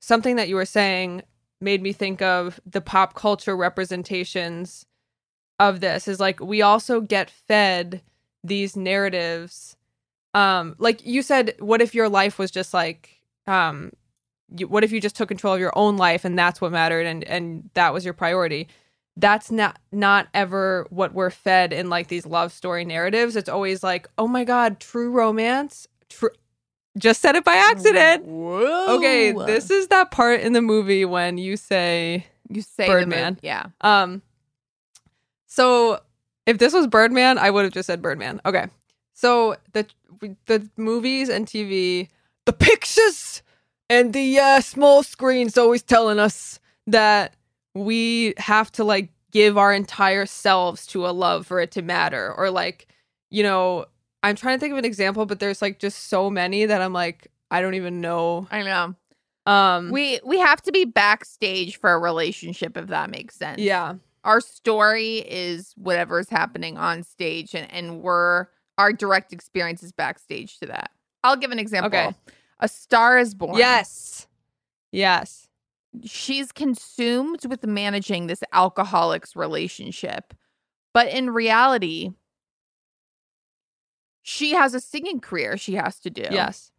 Something 0.00 0.36
that 0.36 0.48
you 0.48 0.56
were 0.56 0.64
saying 0.64 1.22
made 1.60 1.80
me 1.80 1.92
think 1.92 2.20
of 2.20 2.60
the 2.66 2.80
pop 2.80 3.14
culture 3.14 3.56
representations 3.56 4.84
of 5.58 5.80
this 5.80 6.08
is 6.08 6.18
like 6.18 6.40
we 6.40 6.60
also 6.60 7.00
get 7.00 7.30
fed 7.30 8.02
these 8.42 8.74
narratives 8.74 9.76
um 10.34 10.74
like 10.78 11.06
you 11.06 11.22
said 11.22 11.54
what 11.60 11.80
if 11.80 11.94
your 11.94 12.08
life 12.08 12.38
was 12.38 12.50
just 12.50 12.74
like 12.74 13.20
um 13.46 13.92
you, 14.56 14.66
what 14.66 14.82
if 14.82 14.90
you 14.90 15.00
just 15.00 15.14
took 15.14 15.28
control 15.28 15.54
of 15.54 15.60
your 15.60 15.76
own 15.76 15.96
life 15.96 16.24
and 16.24 16.36
that's 16.36 16.60
what 16.60 16.72
mattered 16.72 17.06
and 17.06 17.22
and 17.24 17.70
that 17.74 17.94
was 17.94 18.04
your 18.04 18.14
priority 18.14 18.66
that's 19.16 19.50
not 19.50 19.78
not 19.90 20.28
ever 20.32 20.86
what 20.90 21.12
we're 21.12 21.30
fed 21.30 21.72
in 21.72 21.90
like 21.90 22.08
these 22.08 22.24
love 22.24 22.52
story 22.52 22.84
narratives 22.84 23.36
it's 23.36 23.48
always 23.48 23.82
like 23.82 24.08
oh 24.18 24.26
my 24.26 24.44
god 24.44 24.80
true 24.80 25.10
romance 25.10 25.86
true 26.08 26.30
just 26.98 27.20
said 27.20 27.36
it 27.36 27.44
by 27.44 27.54
accident 27.54 28.24
Whoa. 28.24 28.96
okay 28.96 29.32
this 29.32 29.70
is 29.70 29.88
that 29.88 30.10
part 30.10 30.40
in 30.40 30.52
the 30.52 30.62
movie 30.62 31.04
when 31.04 31.38
you 31.38 31.56
say 31.56 32.26
you 32.48 32.62
say 32.62 32.86
Birdman. 32.86 33.38
Yeah. 33.42 33.66
um 33.80 34.22
so 35.46 36.00
if 36.46 36.58
this 36.58 36.72
was 36.72 36.86
birdman 36.86 37.38
i 37.38 37.50
would 37.50 37.64
have 37.64 37.72
just 37.72 37.86
said 37.86 38.00
birdman 38.00 38.40
okay 38.46 38.66
so 39.12 39.56
the 39.72 39.86
the 40.46 40.68
movies 40.76 41.28
and 41.28 41.46
tv 41.46 42.08
the 42.46 42.52
pictures 42.52 43.42
and 43.90 44.14
the 44.14 44.38
uh, 44.38 44.60
small 44.60 45.02
screens 45.02 45.58
always 45.58 45.82
telling 45.82 46.18
us 46.18 46.58
that 46.86 47.34
we 47.74 48.34
have 48.38 48.70
to 48.72 48.84
like 48.84 49.10
give 49.30 49.56
our 49.56 49.72
entire 49.72 50.26
selves 50.26 50.86
to 50.88 51.06
a 51.06 51.10
love 51.10 51.46
for 51.46 51.60
it 51.60 51.70
to 51.72 51.82
matter 51.82 52.32
or 52.36 52.50
like 52.50 52.86
you 53.30 53.42
know 53.42 53.86
i'm 54.22 54.36
trying 54.36 54.56
to 54.56 54.60
think 54.60 54.72
of 54.72 54.78
an 54.78 54.84
example 54.84 55.24
but 55.26 55.40
there's 55.40 55.62
like 55.62 55.78
just 55.78 56.08
so 56.08 56.28
many 56.28 56.66
that 56.66 56.80
i'm 56.82 56.92
like 56.92 57.28
I 57.50 57.60
don't 57.60 57.74
even 57.74 58.00
know. 58.00 58.48
I 58.50 58.62
know. 58.62 58.94
Um, 59.44 59.90
We 59.90 60.20
we 60.24 60.38
have 60.38 60.62
to 60.62 60.72
be 60.72 60.86
backstage 60.86 61.78
for 61.78 61.92
a 61.92 61.98
relationship 61.98 62.78
if 62.78 62.86
that 62.86 63.10
makes 63.10 63.34
sense. 63.34 63.58
yeah, 63.60 63.96
Our 64.24 64.40
story 64.40 65.16
is 65.18 65.74
whatever's 65.76 66.30
happening 66.30 66.78
on 66.78 67.02
stage 67.02 67.54
and, 67.54 67.70
and 67.70 68.00
we're 68.00 68.46
our 68.78 68.90
direct 68.94 69.34
experience 69.34 69.82
is 69.82 69.92
backstage 69.92 70.60
to 70.60 70.66
that. 70.68 70.92
I'll 71.22 71.36
give 71.36 71.50
an 71.50 71.58
example. 71.58 71.88
Okay. 71.88 72.14
A 72.60 72.68
Star 72.68 73.18
is 73.18 73.34
Born. 73.34 73.58
yes, 73.58 74.26
yes, 74.92 75.41
she's 76.04 76.52
consumed 76.52 77.46
with 77.46 77.66
managing 77.66 78.26
this 78.26 78.42
alcoholic's 78.52 79.36
relationship. 79.36 80.34
But 80.94 81.08
in 81.08 81.30
reality, 81.30 82.10
she 84.22 84.52
has 84.52 84.74
a 84.74 84.80
singing 84.80 85.20
career 85.20 85.56
she 85.56 85.74
has 85.74 85.98
to 86.00 86.10
do. 86.10 86.26
yes. 86.30 86.70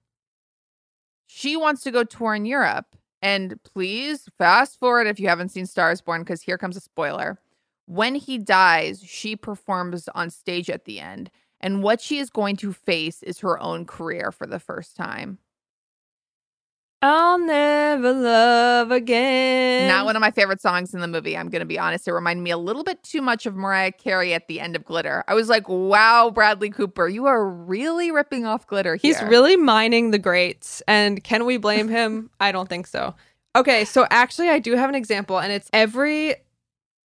She 1.25 1.57
wants 1.57 1.81
to 1.83 1.91
go 1.91 2.03
tour 2.03 2.35
in 2.35 2.45
Europe. 2.45 2.95
And 3.21 3.57
please 3.63 4.27
fast 4.37 4.79
forward 4.79 5.07
if 5.07 5.19
you 5.19 5.29
haven't 5.29 5.49
seen 5.49 5.65
Stars 5.65 6.01
Born, 6.01 6.21
because 6.21 6.41
here 6.41 6.57
comes 6.57 6.75
a 6.75 6.81
spoiler. 6.81 7.39
When 7.85 8.15
he 8.15 8.37
dies, 8.37 9.01
she 9.01 9.35
performs 9.35 10.09
on 10.13 10.29
stage 10.29 10.69
at 10.69 10.85
the 10.85 10.99
end. 10.99 11.31
And 11.61 11.81
what 11.81 12.01
she 12.01 12.17
is 12.19 12.29
going 12.29 12.57
to 12.57 12.73
face 12.73 13.23
is 13.23 13.39
her 13.39 13.57
own 13.61 13.85
career 13.85 14.31
for 14.31 14.45
the 14.45 14.59
first 14.59 14.97
time. 14.97 15.39
I'll 17.03 17.37
never 17.37 18.13
love 18.13 18.91
again. 18.91 19.89
Not 19.89 20.05
one 20.05 20.15
of 20.15 20.21
my 20.21 20.31
favorite 20.31 20.61
songs 20.61 20.93
in 20.93 21.01
the 21.01 21.07
movie. 21.09 21.35
I'm 21.35 21.49
going 21.49 21.59
to 21.59 21.65
be 21.65 21.77
honest. 21.77 22.07
It 22.07 22.13
reminded 22.13 22.41
me 22.43 22.51
a 22.51 22.57
little 22.57 22.85
bit 22.85 23.03
too 23.03 23.21
much 23.21 23.45
of 23.45 23.57
Mariah 23.57 23.91
Carey 23.91 24.33
at 24.33 24.47
the 24.47 24.61
end 24.61 24.77
of 24.77 24.85
Glitter. 24.85 25.25
I 25.27 25.33
was 25.33 25.49
like, 25.49 25.67
wow, 25.67 26.31
Bradley 26.33 26.69
Cooper, 26.69 27.09
you 27.09 27.25
are 27.25 27.45
really 27.45 28.09
ripping 28.09 28.45
off 28.45 28.65
Glitter 28.67 28.95
here. 28.95 29.13
He's 29.13 29.21
really 29.23 29.57
mining 29.57 30.11
the 30.11 30.17
greats. 30.17 30.81
And 30.87 31.21
can 31.21 31.45
we 31.45 31.57
blame 31.57 31.89
him? 31.89 32.29
I 32.39 32.53
don't 32.53 32.69
think 32.69 32.87
so. 32.87 33.13
Okay, 33.53 33.83
so 33.83 34.07
actually, 34.09 34.47
I 34.47 34.59
do 34.59 34.77
have 34.77 34.87
an 34.87 34.95
example, 34.95 35.39
and 35.39 35.51
it's 35.51 35.69
every 35.73 36.35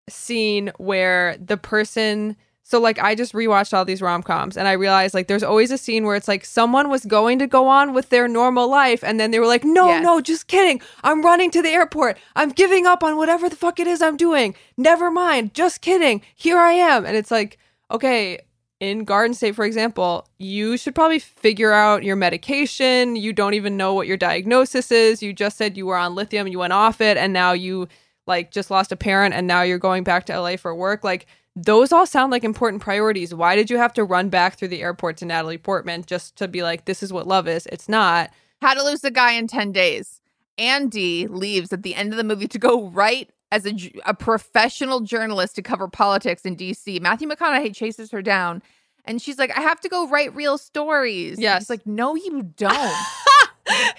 scene 0.09 0.71
where 0.79 1.37
the 1.39 1.57
person. 1.57 2.37
So, 2.71 2.79
like, 2.79 2.99
I 2.99 3.15
just 3.15 3.33
rewatched 3.33 3.73
all 3.73 3.87
these 3.87 4.03
rom 4.03 4.23
coms, 4.23 4.55
and 4.59 4.69
I 4.69 4.73
realized, 4.73 5.15
like, 5.15 5.27
there's 5.27 5.43
always 5.43 5.71
a 5.71 5.79
scene 5.79 6.05
where 6.05 6.17
it's 6.17 6.29
like 6.29 6.45
someone 6.45 6.91
was 6.91 7.07
going 7.07 7.39
to 7.39 7.47
go 7.47 7.67
on 7.67 7.95
with 7.95 8.11
their 8.11 8.29
normal 8.29 8.69
life, 8.69 9.03
and 9.03 9.19
then 9.19 9.31
they 9.31 9.39
were 9.41 9.47
like, 9.47 9.65
no, 9.65 9.89
Yes. 9.89 10.03
no, 10.03 10.21
just 10.21 10.49
kidding. 10.49 10.83
I'm 11.03 11.23
running 11.23 11.51
to 11.53 11.63
the 11.63 11.71
airport. 11.71 12.19
I'm 12.37 12.51
giving 12.51 12.87
up 12.87 13.03
on 13.03 13.17
whatever 13.17 13.49
the 13.49 13.57
fuck 13.57 13.81
it 13.81 13.87
is 13.87 14.03
I'm 14.03 14.19
doing. 14.19 14.55
Never 14.77 15.11
mind. 15.11 15.55
Just 15.55 15.81
kidding. 15.81 16.21
Here 16.37 16.59
I 16.59 16.73
am. 16.73 17.07
And 17.07 17.17
it's 17.17 17.31
like, 17.31 17.57
okay, 17.91 18.39
in 18.81 19.05
Garden 19.05 19.33
State, 19.33 19.55
for 19.55 19.65
example, 19.65 20.29
you 20.37 20.77
should 20.77 20.95
probably 20.95 21.21
figure 21.21 21.73
out 21.73 22.05
your 22.05 22.17
medication. 22.17 23.17
You 23.17 23.33
don't 23.33 23.55
even 23.55 23.79
know 23.79 23.95
what 23.95 24.07
your 24.07 24.19
diagnosis 24.19 24.93
is. 24.93 25.23
You 25.23 25.33
just 25.33 25.57
said 25.57 25.79
you 25.79 25.87
were 25.87 25.97
on 25.97 26.15
lithium, 26.15 26.47
you 26.47 26.59
went 26.59 26.75
off 26.75 27.01
it, 27.01 27.17
and 27.17 27.33
now 27.33 27.53
you 27.53 27.89
like 28.27 28.51
just 28.51 28.71
lost 28.71 28.93
a 28.93 28.97
parent 28.97 29.33
and 29.35 29.47
now 29.47 29.63
you're 29.63 29.79
going 29.79 30.05
back 30.05 30.27
to 30.27 30.39
LA 30.39 30.57
for 30.57 30.75
work. 30.75 31.03
Like 31.03 31.27
those 31.65 31.93
all 31.93 32.07
sound 32.07 32.31
like 32.31 32.45
important 32.45 32.83
priorities. 32.83 33.35
Why 33.35 33.57
did 33.57 33.71
you 33.71 33.79
have 33.79 33.93
to 33.95 34.05
run 34.05 34.29
back 34.29 34.57
through 34.57 34.69
the 34.69 34.83
airport 34.83 35.17
to 35.19 35.25
Natalie 35.25 35.59
Portman 35.59 36.05
just 36.05 36.37
to 36.37 36.47
be 36.47 36.63
like, 36.63 36.85
this 36.85 37.03
is 37.03 37.13
what 37.13 37.27
love 37.27 37.49
is? 37.49 37.67
It's 37.67 37.89
not. 37.89 38.31
How 38.63 38.75
to 38.75 38.83
Lose 38.83 39.05
a 39.05 39.11
Guy 39.11 39.33
in 39.33 39.47
10 39.49 39.73
Days. 39.73 40.21
Andy 40.57 41.27
leaves 41.27 41.73
at 41.73 41.83
the 41.83 41.95
end 41.95 42.13
of 42.13 42.17
the 42.17 42.25
movie 42.25 42.49
to 42.49 42.59
go 42.59 42.89
right 42.89 43.31
as 43.51 43.67
a, 43.67 43.75
a 44.05 44.15
professional 44.15 45.01
journalist 45.01 45.57
to 45.57 45.63
cover 45.63 45.89
politics 45.89 46.43
in 46.43 46.57
DC. 46.57 47.01
Matthew 47.01 47.29
McConaughey 47.29 47.75
chases 47.75 48.11
her 48.11 48.23
down 48.23 48.63
and 49.05 49.23
she's 49.23 49.39
like, 49.39 49.57
I 49.57 49.63
have 49.63 49.81
to 49.81 49.89
go 49.89 50.07
write 50.09 50.35
real 50.35 50.59
stories. 50.59 51.41
Yes. 51.41 51.63
He's 51.63 51.71
like, 51.71 51.87
no, 51.87 52.15
you 52.15 52.43
don't. 52.57 52.95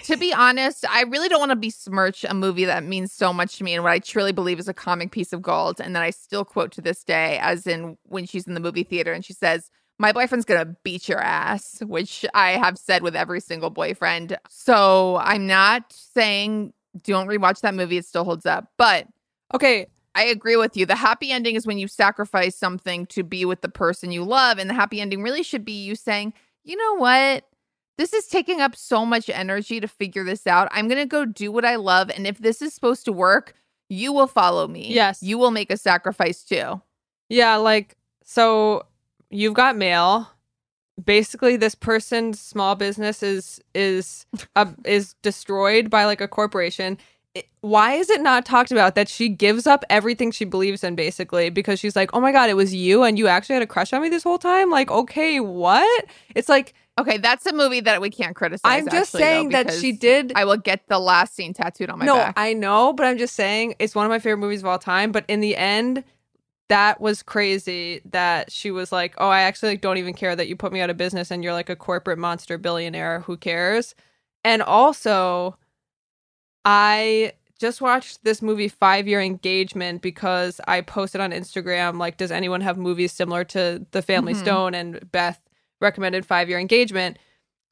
to 0.04 0.16
be 0.16 0.32
honest, 0.32 0.84
I 0.88 1.02
really 1.02 1.28
don't 1.28 1.40
want 1.40 1.50
to 1.50 1.56
besmirch 1.56 2.24
a 2.24 2.34
movie 2.34 2.64
that 2.64 2.84
means 2.84 3.12
so 3.12 3.32
much 3.32 3.56
to 3.58 3.64
me 3.64 3.74
and 3.74 3.82
what 3.84 3.92
I 3.92 3.98
truly 3.98 4.32
believe 4.32 4.58
is 4.58 4.68
a 4.68 4.74
comic 4.74 5.10
piece 5.10 5.32
of 5.32 5.42
gold. 5.42 5.80
And 5.80 5.94
that 5.96 6.02
I 6.02 6.10
still 6.10 6.44
quote 6.44 6.72
to 6.72 6.80
this 6.80 7.04
day, 7.04 7.38
as 7.40 7.66
in 7.66 7.96
when 8.04 8.26
she's 8.26 8.46
in 8.46 8.54
the 8.54 8.60
movie 8.60 8.82
theater 8.84 9.12
and 9.12 9.24
she 9.24 9.32
says, 9.32 9.70
My 9.98 10.12
boyfriend's 10.12 10.44
gonna 10.44 10.74
beat 10.84 11.08
your 11.08 11.20
ass, 11.20 11.82
which 11.86 12.24
I 12.34 12.52
have 12.52 12.78
said 12.78 13.02
with 13.02 13.16
every 13.16 13.40
single 13.40 13.70
boyfriend. 13.70 14.36
So 14.48 15.16
I'm 15.16 15.46
not 15.46 15.92
saying 15.92 16.72
don't 17.04 17.28
rewatch 17.28 17.60
that 17.60 17.74
movie, 17.74 17.98
it 17.98 18.04
still 18.04 18.24
holds 18.24 18.46
up. 18.46 18.72
But 18.76 19.06
Okay. 19.54 19.86
I 20.14 20.24
agree 20.24 20.56
with 20.56 20.76
you. 20.76 20.86
The 20.86 20.96
happy 20.96 21.30
ending 21.30 21.54
is 21.54 21.66
when 21.66 21.78
you 21.78 21.86
sacrifice 21.86 22.56
something 22.56 23.06
to 23.06 23.22
be 23.22 23.44
with 23.44 23.60
the 23.60 23.68
person 23.68 24.10
you 24.10 24.24
love. 24.24 24.58
And 24.58 24.68
the 24.68 24.74
happy 24.74 25.00
ending 25.00 25.22
really 25.22 25.42
should 25.44 25.64
be 25.64 25.84
you 25.84 25.94
saying, 25.94 26.34
you 26.64 26.76
know 26.76 26.94
what? 26.96 27.44
This 28.00 28.14
is 28.14 28.26
taking 28.26 28.62
up 28.62 28.74
so 28.76 29.04
much 29.04 29.28
energy 29.28 29.78
to 29.78 29.86
figure 29.86 30.24
this 30.24 30.46
out. 30.46 30.68
I'm 30.72 30.88
going 30.88 31.02
to 31.02 31.04
go 31.04 31.26
do 31.26 31.52
what 31.52 31.66
I 31.66 31.76
love. 31.76 32.08
And 32.08 32.26
if 32.26 32.38
this 32.38 32.62
is 32.62 32.72
supposed 32.72 33.04
to 33.04 33.12
work, 33.12 33.52
you 33.90 34.10
will 34.10 34.26
follow 34.26 34.66
me. 34.66 34.94
Yes. 34.94 35.22
You 35.22 35.36
will 35.36 35.50
make 35.50 35.70
a 35.70 35.76
sacrifice 35.76 36.42
too. 36.42 36.80
Yeah, 37.28 37.56
like 37.56 37.98
so 38.24 38.86
you've 39.28 39.52
got 39.52 39.76
mail. 39.76 40.30
Basically, 41.04 41.58
this 41.58 41.74
person's 41.74 42.40
small 42.40 42.74
business 42.74 43.22
is 43.22 43.60
is 43.74 44.24
uh, 44.56 44.72
is 44.86 45.12
destroyed 45.20 45.90
by 45.90 46.06
like 46.06 46.22
a 46.22 46.28
corporation. 46.28 46.96
It- 47.34 47.48
why 47.60 47.92
is 47.96 48.08
it 48.08 48.22
not 48.22 48.46
talked 48.46 48.72
about 48.72 48.94
that 48.94 49.10
she 49.10 49.28
gives 49.28 49.66
up 49.66 49.84
everything 49.90 50.30
she 50.30 50.46
believes 50.46 50.82
in 50.82 50.94
basically 50.94 51.50
because 51.50 51.78
she's 51.78 51.96
like, 51.96 52.08
"Oh 52.14 52.20
my 52.20 52.32
god, 52.32 52.48
it 52.48 52.54
was 52.54 52.74
you 52.74 53.02
and 53.02 53.18
you 53.18 53.26
actually 53.26 53.56
had 53.56 53.62
a 53.62 53.66
crush 53.66 53.92
on 53.92 54.00
me 54.00 54.08
this 54.08 54.22
whole 54.24 54.38
time?" 54.38 54.70
Like, 54.70 54.90
"Okay, 54.90 55.38
what?" 55.38 56.06
It's 56.34 56.48
like 56.48 56.72
Okay, 57.00 57.16
that's 57.16 57.46
a 57.46 57.52
movie 57.52 57.80
that 57.80 58.00
we 58.00 58.10
can't 58.10 58.36
criticize. 58.36 58.60
I'm 58.64 58.84
just 58.84 59.14
actually, 59.14 59.20
though, 59.20 59.26
saying 59.26 59.48
that 59.50 59.72
she 59.72 59.92
did 59.92 60.32
I 60.36 60.44
will 60.44 60.56
get 60.56 60.86
the 60.88 60.98
last 60.98 61.34
scene 61.34 61.54
tattooed 61.54 61.88
on 61.90 61.98
my 61.98 62.04
no, 62.04 62.16
back. 62.16 62.34
I 62.36 62.52
know, 62.52 62.92
but 62.92 63.06
I'm 63.06 63.16
just 63.16 63.34
saying 63.34 63.74
it's 63.78 63.94
one 63.94 64.04
of 64.04 64.10
my 64.10 64.18
favorite 64.18 64.38
movies 64.38 64.60
of 64.60 64.66
all 64.66 64.78
time. 64.78 65.10
But 65.12 65.24
in 65.28 65.40
the 65.40 65.56
end, 65.56 66.04
that 66.68 67.00
was 67.00 67.22
crazy 67.22 68.00
that 68.10 68.52
she 68.52 68.70
was 68.70 68.92
like, 68.92 69.14
"Oh, 69.18 69.28
I 69.28 69.40
actually 69.42 69.70
like, 69.70 69.80
don't 69.80 69.96
even 69.98 70.14
care 70.14 70.36
that 70.36 70.46
you 70.46 70.56
put 70.56 70.72
me 70.72 70.80
out 70.80 70.90
of 70.90 70.96
business 70.96 71.30
and 71.30 71.42
you're 71.42 71.54
like 71.54 71.70
a 71.70 71.76
corporate 71.76 72.18
monster 72.18 72.58
billionaire. 72.58 73.20
Who 73.20 73.36
cares?" 73.36 73.94
And 74.44 74.62
also, 74.62 75.56
I 76.64 77.32
just 77.58 77.80
watched 77.80 78.24
this 78.24 78.40
movie 78.40 78.68
Five 78.68 79.08
Year 79.08 79.20
Engagement 79.20 80.02
because 80.02 80.60
I 80.66 80.80
posted 80.80 81.20
on 81.20 81.30
Instagram 81.32 81.98
like, 81.98 82.16
"Does 82.16 82.30
anyone 82.30 82.60
have 82.60 82.76
movies 82.76 83.12
similar 83.12 83.44
to 83.44 83.84
The 83.90 84.02
Family 84.02 84.34
Mhm. 84.34 84.40
Stone?" 84.40 84.74
And 84.74 85.10
Beth 85.12 85.40
recommended 85.80 86.26
Five 86.26 86.48
Year 86.48 86.58
Engagement. 86.58 87.18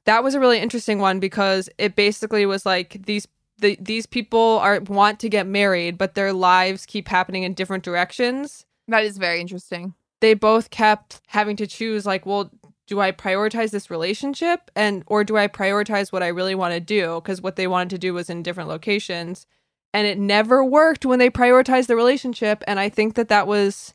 That 0.05 0.25
was 0.25 0.35
a 0.35 0.41
really 0.41 0.59
interesting 0.59 0.99
one 0.99 1.21
because 1.21 1.69
it 1.79 1.97
basically 1.97 2.47
was 2.47 2.65
like 2.65 3.05
these 3.07 3.27
the, 3.59 3.77
these 3.81 4.07
people 4.07 4.59
are 4.63 4.81
want 4.81 5.19
to 5.21 5.29
get 5.29 5.47
married, 5.47 5.99
but 5.99 6.15
their 6.15 6.33
lives 6.33 6.87
keep 6.87 7.09
happening 7.09 7.43
in 7.43 7.55
different 7.55 7.85
directions. 7.85 8.65
that 8.87 9.05
is 9.05 9.19
very 9.19 9.41
interesting. 9.41 9.95
They 10.21 10.35
both 10.35 10.71
kept 10.71 11.21
having 11.27 11.57
to 11.57 11.67
choose 11.67 12.07
like, 12.07 12.25
well, 12.25 12.51
do 12.89 13.01
I 13.01 13.13
prioritize 13.13 13.71
this 13.71 13.91
relationship 13.91 14.71
and 14.75 15.05
or 15.07 15.23
do 15.23 15.37
I 15.37 15.47
prioritize 15.47 16.11
what 16.11 16.23
I 16.23 16.29
really 16.29 16.55
want 16.55 16.75
to 16.75 16.81
do 16.81 17.17
because 17.17 17.43
what 17.43 17.57
they 17.57 17.67
wanted 17.67 17.91
to 17.91 17.99
do 17.99 18.15
was 18.15 18.31
in 18.31 18.43
different 18.43 18.71
locations 18.71 19.47
and 19.93 20.07
it 20.07 20.19
never 20.19 20.65
worked 20.65 21.05
when 21.05 21.19
they 21.19 21.31
prioritized 21.31 21.87
the 21.87 21.97
relationship 21.97 22.65
and 22.67 22.81
I 22.81 22.89
think 22.89 23.15
that 23.15 23.29
that 23.29 23.47
was 23.47 23.95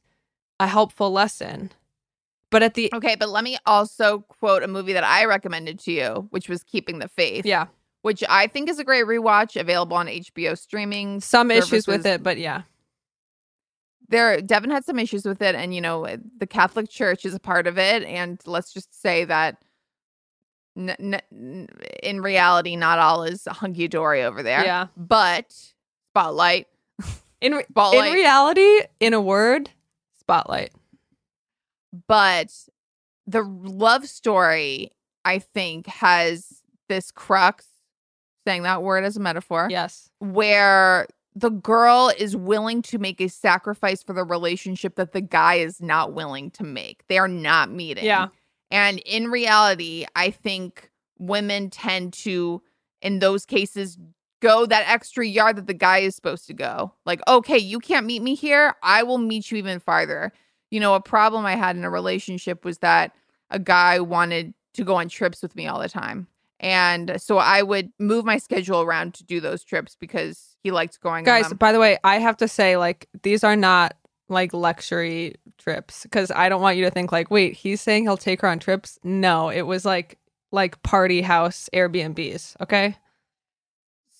a 0.59 0.67
helpful 0.67 1.11
lesson. 1.11 1.71
But 2.53 2.63
at 2.63 2.73
the 2.75 2.89
Okay, 2.93 3.15
but 3.15 3.27
let 3.29 3.43
me 3.43 3.57
also 3.65 4.19
quote 4.19 4.63
a 4.63 4.67
movie 4.67 4.93
that 4.93 5.03
I 5.03 5.25
recommended 5.25 5.77
to 5.79 5.91
you, 5.91 6.27
which 6.29 6.47
was 6.47 6.63
Keeping 6.63 6.99
the 6.99 7.09
Faith. 7.09 7.45
yeah, 7.45 7.65
which 8.03 8.23
I 8.29 8.47
think 8.47 8.69
is 8.69 8.79
a 8.79 8.83
great 8.85 9.05
rewatch, 9.05 9.59
available 9.59 9.97
on 9.97 10.07
HBO 10.07 10.57
streaming. 10.57 11.19
some 11.19 11.51
issues 11.51 11.85
with 11.87 12.05
it, 12.05 12.23
but 12.23 12.37
yeah. 12.37 12.61
There, 14.09 14.41
Devin 14.41 14.69
had 14.69 14.85
some 14.85 14.99
issues 14.99 15.25
with 15.25 15.41
it, 15.41 15.55
and 15.55 15.73
you 15.73 15.81
know 15.81 16.05
the 16.37 16.45
Catholic 16.47 16.89
Church 16.89 17.25
is 17.25 17.33
a 17.33 17.39
part 17.39 17.65
of 17.67 17.77
it. 17.79 18.03
And 18.03 18.39
let's 18.45 18.71
just 18.71 19.01
say 19.01 19.25
that, 19.25 19.57
n- 20.77 20.95
n- 21.31 21.67
in 22.03 22.21
reality, 22.21 22.75
not 22.75 22.99
all 22.99 23.23
is 23.23 23.45
hunky 23.49 23.87
dory 23.87 24.21
over 24.23 24.43
there. 24.43 24.63
Yeah. 24.63 24.87
but 24.95 25.51
spotlight, 26.11 26.67
In 27.41 27.53
re- 27.53 27.65
spotlight. 27.71 28.07
in 28.09 28.13
reality, 28.13 28.81
in 28.99 29.13
a 29.13 29.21
word, 29.21 29.71
spotlight. 30.19 30.71
But 32.07 32.51
the 33.27 33.43
love 33.43 34.07
story, 34.07 34.91
I 35.23 35.39
think, 35.39 35.87
has 35.87 36.61
this 36.89 37.11
crux. 37.11 37.67
Saying 38.45 38.63
that 38.63 38.83
word 38.83 39.05
as 39.05 39.15
a 39.15 39.21
metaphor. 39.21 39.67
Yes. 39.69 40.09
where 40.19 41.07
the 41.35 41.49
girl 41.49 42.11
is 42.17 42.35
willing 42.35 42.81
to 42.83 42.97
make 42.97 43.19
a 43.19 43.27
sacrifice 43.27 44.03
for 44.03 44.13
the 44.13 44.23
relationship 44.23 44.95
that 44.95 45.13
the 45.13 45.21
guy 45.21 45.55
is 45.55 45.81
not 45.81 46.13
willing 46.13 46.51
to 46.51 46.63
make. 46.63 47.03
They 47.07 47.17
are 47.17 47.27
not 47.27 47.71
meeting. 47.71 48.05
Yeah. 48.05 48.27
And 48.69 48.99
in 48.99 49.31
reality, 49.31 50.05
I 50.15 50.29
think 50.29 50.91
women 51.17 51.69
tend 51.69 52.13
to, 52.13 52.61
in 53.01 53.19
those 53.19 53.45
cases, 53.45 53.97
go 54.41 54.65
that 54.65 54.83
extra 54.87 55.25
yard 55.25 55.55
that 55.55 55.67
the 55.67 55.73
guy 55.73 55.99
is 55.99 56.15
supposed 56.15 56.47
to 56.47 56.53
go. 56.53 56.93
Like, 57.05 57.21
okay, 57.27 57.57
you 57.57 57.79
can't 57.79 58.05
meet 58.05 58.21
me 58.21 58.35
here. 58.35 58.75
I 58.83 59.03
will 59.03 59.17
meet 59.17 59.49
you 59.51 59.57
even 59.57 59.79
farther. 59.79 60.33
You 60.73 60.79
know, 60.79 60.95
a 60.95 60.99
problem 60.99 61.45
I 61.45 61.55
had 61.55 61.75
in 61.75 61.83
a 61.83 61.89
relationship 61.91 62.65
was 62.65 62.79
that 62.79 63.11
a 63.51 63.59
guy 63.59 63.99
wanted 63.99 64.55
to 64.73 64.83
go 64.83 64.95
on 64.95 65.07
trips 65.07 65.43
with 65.43 65.55
me 65.55 65.67
all 65.67 65.79
the 65.79 65.87
time. 65.87 66.25
And 66.59 67.21
so 67.21 67.37
I 67.37 67.61
would 67.61 67.91
move 67.99 68.25
my 68.25 68.39
schedule 68.39 68.81
around 68.81 69.13
to 69.15 69.23
do 69.23 69.39
those 69.39 69.63
trips 69.63 69.95
because 69.95 70.57
he 70.63 70.71
liked 70.71 70.99
going 70.99 71.19
on 71.19 71.23
Guys, 71.25 71.53
by 71.53 71.73
the 71.73 71.79
way, 71.79 71.99
I 72.03 72.17
have 72.17 72.37
to 72.37 72.47
say, 72.47 72.75
like, 72.75 73.07
these 73.21 73.43
are 73.43 73.55
not 73.55 73.95
like 74.29 74.51
luxury 74.51 75.35
trips 75.59 76.03
because 76.03 76.31
I 76.31 76.49
don't 76.49 76.61
want 76.61 76.77
you 76.77 76.85
to 76.85 76.89
think 76.89 77.11
like, 77.11 77.29
wait, 77.29 77.53
he's 77.53 77.79
saying 77.79 78.05
he'll 78.05 78.17
take 78.17 78.41
her 78.41 78.47
on 78.47 78.57
trips. 78.57 78.97
No, 79.03 79.49
it 79.49 79.63
was 79.63 79.85
like 79.85 80.17
like 80.51 80.81
party 80.81 81.21
house 81.21 81.69
Airbnbs. 81.71 82.55
Okay. 82.61 82.95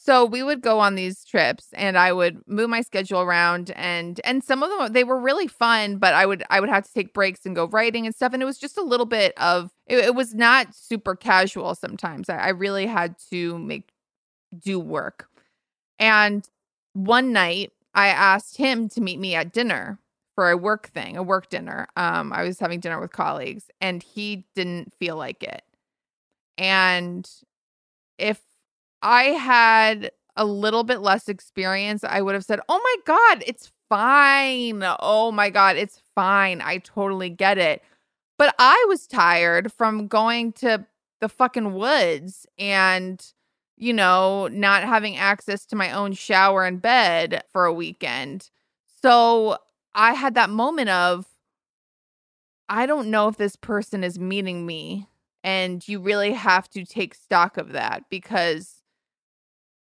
So 0.03 0.25
we 0.25 0.43
would 0.43 0.61
go 0.61 0.79
on 0.79 0.95
these 0.95 1.23
trips 1.23 1.67
and 1.73 1.97
i 1.97 2.11
would 2.11 2.41
move 2.47 2.69
my 2.69 2.81
schedule 2.81 3.21
around 3.21 3.71
and 3.71 4.19
and 4.25 4.43
some 4.43 4.61
of 4.61 4.69
them 4.69 4.91
they 4.93 5.03
were 5.03 5.17
really 5.19 5.47
fun 5.47 5.97
but 5.97 6.13
i 6.13 6.25
would 6.25 6.43
i 6.49 6.59
would 6.59 6.69
have 6.69 6.83
to 6.85 6.93
take 6.93 7.13
breaks 7.13 7.45
and 7.45 7.55
go 7.55 7.65
writing 7.67 8.05
and 8.05 8.13
stuff 8.15 8.33
and 8.33 8.41
it 8.41 8.45
was 8.45 8.57
just 8.57 8.77
a 8.77 8.81
little 8.81 9.05
bit 9.05 9.33
of 9.37 9.71
it, 9.87 9.99
it 9.99 10.15
was 10.15 10.33
not 10.33 10.73
super 10.73 11.15
casual 11.15 11.75
sometimes. 11.75 12.29
I, 12.29 12.37
I 12.37 12.49
really 12.49 12.85
had 12.87 13.15
to 13.31 13.59
make 13.59 13.89
do 14.59 14.79
work. 14.79 15.27
And 15.99 16.47
one 16.93 17.31
night 17.33 17.71
i 17.95 18.07
asked 18.07 18.57
him 18.57 18.89
to 18.89 19.01
meet 19.01 19.19
me 19.19 19.35
at 19.35 19.53
dinner 19.53 19.99
for 20.35 20.49
a 20.51 20.57
work 20.57 20.87
thing 20.89 21.17
a 21.17 21.23
work 21.23 21.49
dinner. 21.49 21.87
Um 21.95 22.33
i 22.33 22.43
was 22.43 22.59
having 22.59 22.79
dinner 22.79 22.99
with 22.99 23.11
colleagues 23.11 23.65
and 23.81 24.03
he 24.03 24.45
didn't 24.55 24.93
feel 24.99 25.15
like 25.17 25.43
it. 25.43 25.63
And 26.57 27.29
if 28.17 28.39
I 29.03 29.23
had 29.25 30.11
a 30.35 30.45
little 30.45 30.83
bit 30.83 31.01
less 31.01 31.29
experience, 31.29 32.03
I 32.03 32.21
would 32.21 32.33
have 32.33 32.45
said, 32.45 32.59
Oh 32.69 32.81
my 32.83 32.95
God, 33.05 33.43
it's 33.45 33.71
fine. 33.89 34.83
Oh 34.99 35.31
my 35.31 35.49
God, 35.49 35.75
it's 35.75 36.01
fine. 36.15 36.61
I 36.61 36.79
totally 36.79 37.29
get 37.29 37.57
it. 37.57 37.83
But 38.39 38.55
I 38.57 38.83
was 38.87 39.05
tired 39.05 39.71
from 39.71 40.07
going 40.07 40.53
to 40.53 40.85
the 41.21 41.29
fucking 41.29 41.73
woods 41.75 42.47
and, 42.57 43.23
you 43.77 43.93
know, 43.93 44.47
not 44.47 44.83
having 44.83 45.17
access 45.17 45.65
to 45.67 45.75
my 45.75 45.91
own 45.91 46.13
shower 46.13 46.65
and 46.65 46.81
bed 46.81 47.43
for 47.51 47.65
a 47.65 47.73
weekend. 47.73 48.49
So 49.01 49.57
I 49.93 50.13
had 50.13 50.33
that 50.35 50.49
moment 50.49 50.89
of, 50.89 51.25
I 52.69 52.85
don't 52.85 53.11
know 53.11 53.27
if 53.27 53.37
this 53.37 53.55
person 53.55 54.03
is 54.03 54.17
meeting 54.17 54.65
me. 54.65 55.07
And 55.45 55.85
you 55.87 55.99
really 55.99 56.31
have 56.31 56.69
to 56.69 56.85
take 56.85 57.13
stock 57.13 57.57
of 57.57 57.73
that 57.73 58.03
because 58.09 58.82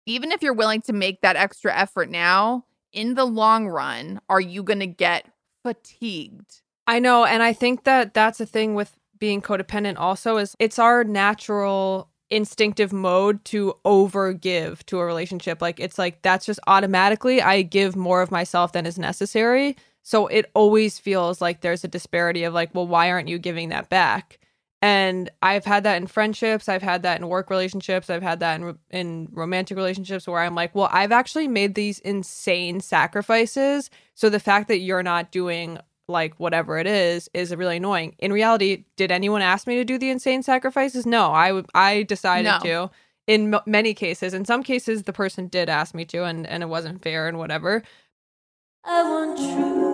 even 0.06 0.32
if 0.32 0.42
you're 0.42 0.52
willing 0.52 0.82
to 0.82 0.92
make 0.92 1.20
that 1.20 1.36
extra 1.36 1.76
effort 1.76 2.10
now, 2.10 2.64
in 2.92 3.14
the 3.14 3.24
long 3.24 3.66
run, 3.66 4.20
are 4.28 4.40
you 4.40 4.62
going 4.62 4.80
to 4.80 4.86
get 4.86 5.26
fatigued? 5.62 6.62
I 6.86 6.98
know, 6.98 7.24
and 7.24 7.42
I 7.42 7.52
think 7.52 7.84
that 7.84 8.14
that's 8.14 8.40
a 8.40 8.46
thing 8.46 8.74
with 8.74 8.96
being 9.18 9.40
codependent. 9.40 9.98
Also, 9.98 10.36
is 10.36 10.54
it's 10.58 10.78
our 10.78 11.02
natural 11.02 12.10
instinctive 12.30 12.92
mode 12.92 13.44
to 13.46 13.74
overgive 13.84 14.84
to 14.86 14.98
a 14.98 15.04
relationship. 15.04 15.62
Like 15.62 15.78
it's 15.78 15.98
like 15.98 16.22
that's 16.22 16.46
just 16.46 16.60
automatically 16.66 17.40
I 17.40 17.62
give 17.62 17.96
more 17.96 18.22
of 18.22 18.30
myself 18.30 18.72
than 18.72 18.86
is 18.86 18.98
necessary. 18.98 19.76
So 20.02 20.26
it 20.26 20.50
always 20.54 20.98
feels 20.98 21.40
like 21.40 21.60
there's 21.60 21.84
a 21.84 21.88
disparity 21.88 22.44
of 22.44 22.52
like, 22.52 22.74
well, 22.74 22.86
why 22.86 23.10
aren't 23.10 23.28
you 23.28 23.38
giving 23.38 23.70
that 23.70 23.88
back? 23.88 24.38
And 24.84 25.30
I've 25.40 25.64
had 25.64 25.84
that 25.84 25.96
in 25.96 26.06
friendships, 26.08 26.68
I've 26.68 26.82
had 26.82 27.04
that 27.04 27.18
in 27.18 27.28
work 27.28 27.48
relationships, 27.48 28.10
I've 28.10 28.22
had 28.22 28.40
that 28.40 28.60
in 28.60 28.78
in 28.90 29.28
romantic 29.32 29.78
relationships 29.78 30.28
where 30.28 30.40
I'm 30.42 30.54
like, 30.54 30.74
well, 30.74 30.90
I've 30.92 31.10
actually 31.12 31.48
made 31.48 31.74
these 31.74 32.00
insane 32.00 32.80
sacrifices. 32.80 33.88
So 34.14 34.28
the 34.28 34.40
fact 34.40 34.68
that 34.68 34.80
you're 34.80 35.02
not 35.02 35.32
doing 35.32 35.78
like 36.06 36.34
whatever 36.38 36.76
it 36.78 36.86
is 36.86 37.30
is 37.32 37.56
really 37.56 37.78
annoying. 37.78 38.14
In 38.18 38.30
reality, 38.30 38.84
did 38.96 39.10
anyone 39.10 39.40
ask 39.40 39.66
me 39.66 39.76
to 39.76 39.86
do 39.86 39.96
the 39.98 40.10
insane 40.10 40.42
sacrifices? 40.42 41.06
No, 41.06 41.32
I 41.32 41.62
I 41.74 42.02
decided 42.02 42.50
No. 42.50 42.58
to. 42.60 42.90
In 43.26 43.54
m- 43.54 43.62
many 43.66 43.94
cases, 43.94 44.34
in 44.34 44.44
some 44.44 44.62
cases, 44.62 45.04
the 45.04 45.14
person 45.14 45.48
did 45.48 45.70
ask 45.70 45.94
me 45.94 46.04
to, 46.06 46.24
and 46.24 46.46
and 46.46 46.62
it 46.62 46.66
wasn't 46.68 47.02
fair 47.02 47.26
and 47.26 47.38
whatever. 47.38 47.82
I 48.84 49.02
want 49.04 49.38
true 49.38 49.93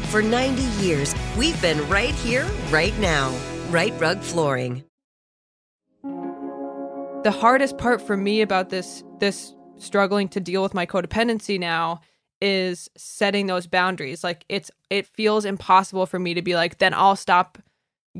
For 0.11 0.21
90 0.21 0.61
years, 0.83 1.15
we've 1.37 1.59
been 1.61 1.87
right 1.87 2.13
here, 2.13 2.45
right 2.69 2.97
now. 2.99 3.33
Rite 3.69 3.97
Rug 3.97 4.19
Flooring. 4.19 4.83
the 7.23 7.31
hardest 7.31 7.77
part 7.77 8.01
for 8.01 8.17
me 8.17 8.41
about 8.41 8.69
this 8.69 9.05
this 9.19 9.53
struggling 9.77 10.27
to 10.27 10.41
deal 10.41 10.61
with 10.61 10.73
my 10.73 10.85
codependency 10.85 11.57
now 11.57 12.01
is 12.41 12.89
setting 12.97 13.45
those 13.45 13.67
boundaries 13.67 14.23
like 14.23 14.43
it's 14.49 14.69
it 14.89 15.05
feels 15.05 15.45
impossible 15.45 16.05
for 16.05 16.19
me 16.19 16.33
to 16.33 16.41
be 16.41 16.55
like 16.55 16.79
then 16.79 16.93
I'll 16.93 17.15
stop 17.15 17.59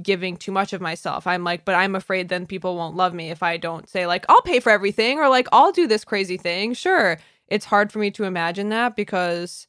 giving 0.01 0.37
too 0.37 0.51
much 0.51 0.71
of 0.71 0.79
myself 0.79 1.25
I'm 1.27 1.43
like 1.43 1.65
but 1.65 1.75
I'm 1.75 1.95
afraid 1.95 2.29
then 2.29 2.45
people 2.45 2.77
won't 2.77 2.95
love 2.95 3.13
me 3.13 3.31
if 3.31 3.43
I 3.43 3.57
don't 3.57 3.89
say 3.89 4.05
like 4.05 4.25
I'll 4.29 4.43
pay 4.43 4.59
for 4.59 4.69
everything 4.69 5.17
or 5.17 5.27
like 5.27 5.47
I'll 5.51 5.71
do 5.71 5.87
this 5.87 6.05
crazy 6.05 6.37
thing 6.37 6.73
sure 6.73 7.17
it's 7.47 7.65
hard 7.65 7.91
for 7.91 7.99
me 7.99 8.11
to 8.11 8.23
imagine 8.23 8.69
that 8.69 8.95
because 8.95 9.67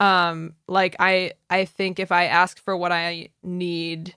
um 0.00 0.54
like 0.68 0.96
I 0.98 1.32
I 1.48 1.64
think 1.64 1.98
if 1.98 2.12
I 2.12 2.26
ask 2.26 2.58
for 2.62 2.76
what 2.76 2.92
I 2.92 3.30
need 3.42 4.14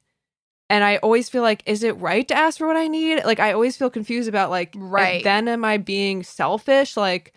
and 0.70 0.84
I 0.84 0.98
always 0.98 1.30
feel 1.30 1.42
like, 1.42 1.64
is 1.66 1.82
it 1.84 1.98
right 1.98 2.28
to 2.28 2.36
ask 2.36 2.60
for 2.60 2.68
what 2.68 2.78
I 2.78 2.88
need? 2.88 3.26
Like, 3.26 3.40
I 3.40 3.54
always 3.54 3.76
feel 3.76 3.90
confused 3.90 4.30
about 4.30 4.52
like, 4.52 4.76
Right. 4.78 5.24
then 5.24 5.48
am 5.48 5.66
I 5.66 5.78
being 5.78 6.22
selfish? 6.22 6.96
Like, 6.96 7.34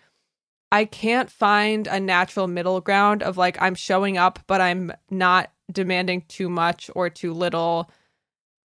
I 0.71 0.85
can't 0.85 1.31
find 1.31 1.87
a 1.87 1.99
natural 1.99 2.47
middle 2.47 2.79
ground 2.79 3.23
of 3.23 3.37
like 3.37 3.59
I'm 3.61 3.75
showing 3.75 4.17
up, 4.17 4.39
but 4.47 4.61
I'm 4.61 4.91
not 5.09 5.51
demanding 5.71 6.23
too 6.27 6.49
much 6.49 6.89
or 6.95 7.09
too 7.09 7.33
little. 7.33 7.89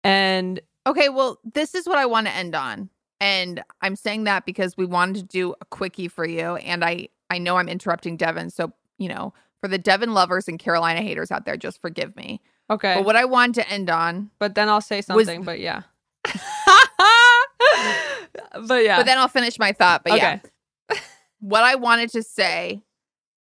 And 0.03 0.59
Okay, 0.86 1.09
well, 1.09 1.39
this 1.43 1.75
is 1.75 1.86
what 1.86 1.97
I 1.97 2.05
want 2.05 2.28
to 2.28 2.34
end 2.34 2.55
on. 2.55 2.89
And 3.19 3.63
I'm 3.82 3.95
saying 3.97 4.23
that 4.25 4.45
because 4.45 4.78
we 4.78 4.86
wanted 4.86 5.15
to 5.15 5.23
do 5.23 5.53
a 5.59 5.65
quickie 5.65 6.07
for 6.07 6.25
you. 6.25 6.55
And 6.55 6.84
I, 6.86 7.09
I 7.30 7.39
know 7.39 7.57
I'm 7.57 7.67
interrupting 7.67 8.15
Devin. 8.15 8.51
So, 8.51 8.71
you 8.97 9.09
know, 9.09 9.34
for 9.62 9.68
the 9.68 9.78
Devin 9.78 10.14
lovers 10.14 10.47
and 10.47 10.60
Carolina 10.60 11.01
haters 11.01 11.32
out 11.32 11.45
there, 11.45 11.58
just 11.58 11.82
forgive 11.82 12.16
me. 12.16 12.41
okay, 12.70 12.95
But 12.95 13.05
what 13.05 13.16
I 13.16 13.26
wanted 13.26 13.55
to 13.55 13.70
end 13.70 13.89
on 13.89 14.30
but 14.39 14.55
then 14.55 14.70
I'll 14.70 14.82
say 14.82 15.01
something. 15.01 15.43
but 15.43 15.60
yeah. 15.60 15.84
but 18.68 18.84
yeah. 18.84 18.97
But 18.97 19.05
then 19.05 19.18
I'll 19.18 19.28
finish 19.28 19.60
my 19.60 19.72
thought. 19.72 20.03
But 20.03 20.14
okay. 20.14 20.41
yeah, 20.91 20.97
what 21.39 21.64
I 21.64 21.76
wanted 21.76 22.10
to 22.12 22.24
say 22.24 22.82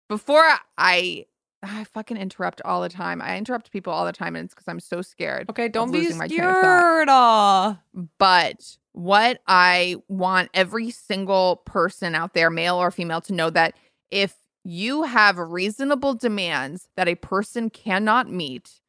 before 0.09 0.43
I 0.77 1.25
I 1.63 1.83
fucking 1.85 2.17
interrupt 2.17 2.61
all 2.63 2.81
the 2.81 2.89
time. 2.89 3.21
I 3.21 3.37
interrupt 3.37 3.71
people 3.71 3.91
all 3.91 4.05
the 4.05 4.11
time, 4.11 4.35
and 4.35 4.45
it's 4.45 4.53
because 4.53 4.67
I'm 4.67 4.79
so 4.79 5.01
scared. 5.01 5.49
Okay, 5.49 5.67
don't 5.67 5.91
be 5.91 5.99
losing 5.99 6.17
my 6.17 6.27
train 6.27 6.43
of 6.43 6.61
thought. 6.61 7.77
scared. 7.93 8.09
But 8.19 8.77
what 8.93 9.41
I 9.47 9.97
want 10.07 10.49
every 10.53 10.91
single 10.91 11.57
person 11.65 12.15
out 12.15 12.33
there, 12.33 12.49
male 12.49 12.77
or 12.77 12.91
female, 12.91 13.21
to 13.21 13.33
know 13.33 13.49
that 13.49 13.73
if 14.11 14.35
you 14.63 15.03
have 15.03 15.37
reasonable 15.37 16.13
demands 16.13 16.87
that 16.95 17.07
a 17.07 17.15
person 17.15 17.69
cannot 17.69 18.31
meet, 18.31 18.81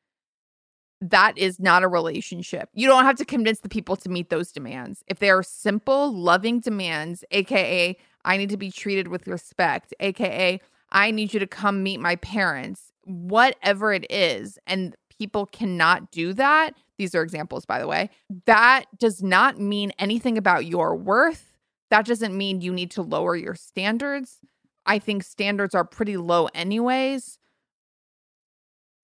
that 1.01 1.39
is 1.39 1.61
not 1.61 1.85
a 1.85 1.89
relationship. 1.89 2.69
You 2.75 2.89
don't 2.89 3.05
have 3.05 3.16
to 3.16 3.25
convince 3.25 3.61
the 3.61 3.69
people 3.69 3.97
to 3.97 4.09
meet 4.09 4.31
those 4.31 4.51
demands. 4.51 5.05
If 5.07 5.19
they 5.21 5.31
are 5.31 5.43
simple, 5.43 6.12
loving 6.12 6.61
demands, 6.61 7.25
AKA, 7.31 7.97
I 8.25 8.37
need 8.37 8.51
to 8.51 8.57
be 8.57 8.71
treated 8.71 9.09
with 9.09 9.29
respect, 9.29 9.95
AKA, 10.01 10.61
I 10.91 11.11
need 11.11 11.35
you 11.35 11.41
to 11.41 11.47
come 11.47 11.83
meet 11.83 12.01
my 12.01 12.16
parents, 12.16 12.93
whatever 13.05 13.93
it 13.93 14.11
is, 14.11 14.59
and 14.66 14.97
people 15.19 15.47
cannot 15.47 16.11
do 16.11 16.33
that. 16.33 16.75
These 16.97 17.14
are 17.14 17.23
examples, 17.23 17.64
by 17.64 17.79
the 17.79 17.87
way. 17.87 18.11
That 18.47 18.85
does 18.99 19.23
not 19.23 19.61
mean 19.61 19.93
anything 19.99 20.39
about 20.39 20.66
your 20.66 20.97
worth. 20.97 21.53
That 21.91 22.07
doesn't 22.07 22.37
mean 22.37 22.61
you 22.61 22.73
need 22.73 22.91
to 22.93 23.03
lower 23.03 23.37
your 23.37 23.55
standards. 23.55 24.39
I 24.89 24.99
think 24.99 25.22
standards 25.22 25.74
are 25.74 25.84
pretty 25.84 26.16
low, 26.16 26.49
anyways. 26.55 27.39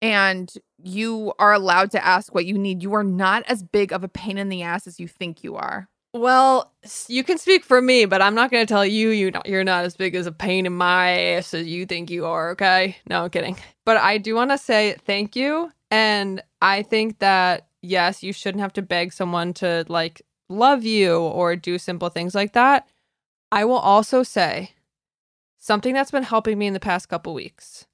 And 0.02 0.52
you 0.84 1.34
are 1.40 1.54
allowed 1.54 1.92
to 1.92 2.06
ask 2.06 2.34
what 2.34 2.46
you 2.46 2.58
need. 2.58 2.84
You 2.84 2.94
are 2.96 3.04
not 3.04 3.44
as 3.48 3.64
big 3.64 3.94
of 3.94 4.04
a 4.04 4.10
pain 4.10 4.38
in 4.38 4.50
the 4.50 4.64
ass 4.64 4.88
as 4.88 5.00
you 5.00 5.08
think 5.08 5.44
you 5.44 5.56
are. 5.56 5.88
Well, 6.14 6.74
you 7.08 7.24
can 7.24 7.38
speak 7.38 7.64
for 7.64 7.82
me, 7.82 8.06
but 8.06 8.22
I'm 8.22 8.34
not 8.34 8.50
going 8.50 8.66
to 8.66 8.72
tell 8.72 8.86
you 8.86 9.10
you 9.10 9.32
you're 9.46 9.64
not 9.64 9.86
as 9.86 9.96
big 9.96 10.16
as 10.16 10.26
a 10.26 10.32
pain 10.32 10.66
in 10.66 10.74
my 10.74 11.12
ass 11.12 11.54
as 11.54 11.68
you 11.68 11.86
think 11.86 12.10
you 12.10 12.26
are. 12.26 12.52
Okay? 12.52 12.98
No, 13.08 13.24
I'm 13.24 13.30
kidding. 13.30 13.58
But 13.86 13.98
I 13.98 14.18
do 14.18 14.34
want 14.34 14.52
to 14.52 14.58
say 14.58 14.96
thank 15.06 15.36
you, 15.36 15.72
and 15.92 16.42
I 16.62 16.82
think 16.82 17.20
that 17.20 17.68
yes, 17.82 18.24
you 18.24 18.34
shouldn't 18.34 18.62
have 18.62 18.74
to 18.74 18.82
beg 18.82 19.14
someone 19.14 19.54
to 19.56 19.86
like 19.90 20.24
love 20.50 20.84
you 20.84 21.20
or 21.20 21.56
do 21.56 21.78
simple 21.78 22.10
things 22.10 22.34
like 22.34 22.54
that. 22.54 22.88
I 23.52 23.66
will 23.66 23.78
also 23.78 24.24
say 24.24 24.72
something 25.68 25.94
that's 25.94 26.12
been 26.12 26.24
helping 26.24 26.58
me 26.58 26.66
in 26.66 26.74
the 26.74 26.80
past 26.80 27.10
couple 27.10 27.34
weeks 27.34 27.86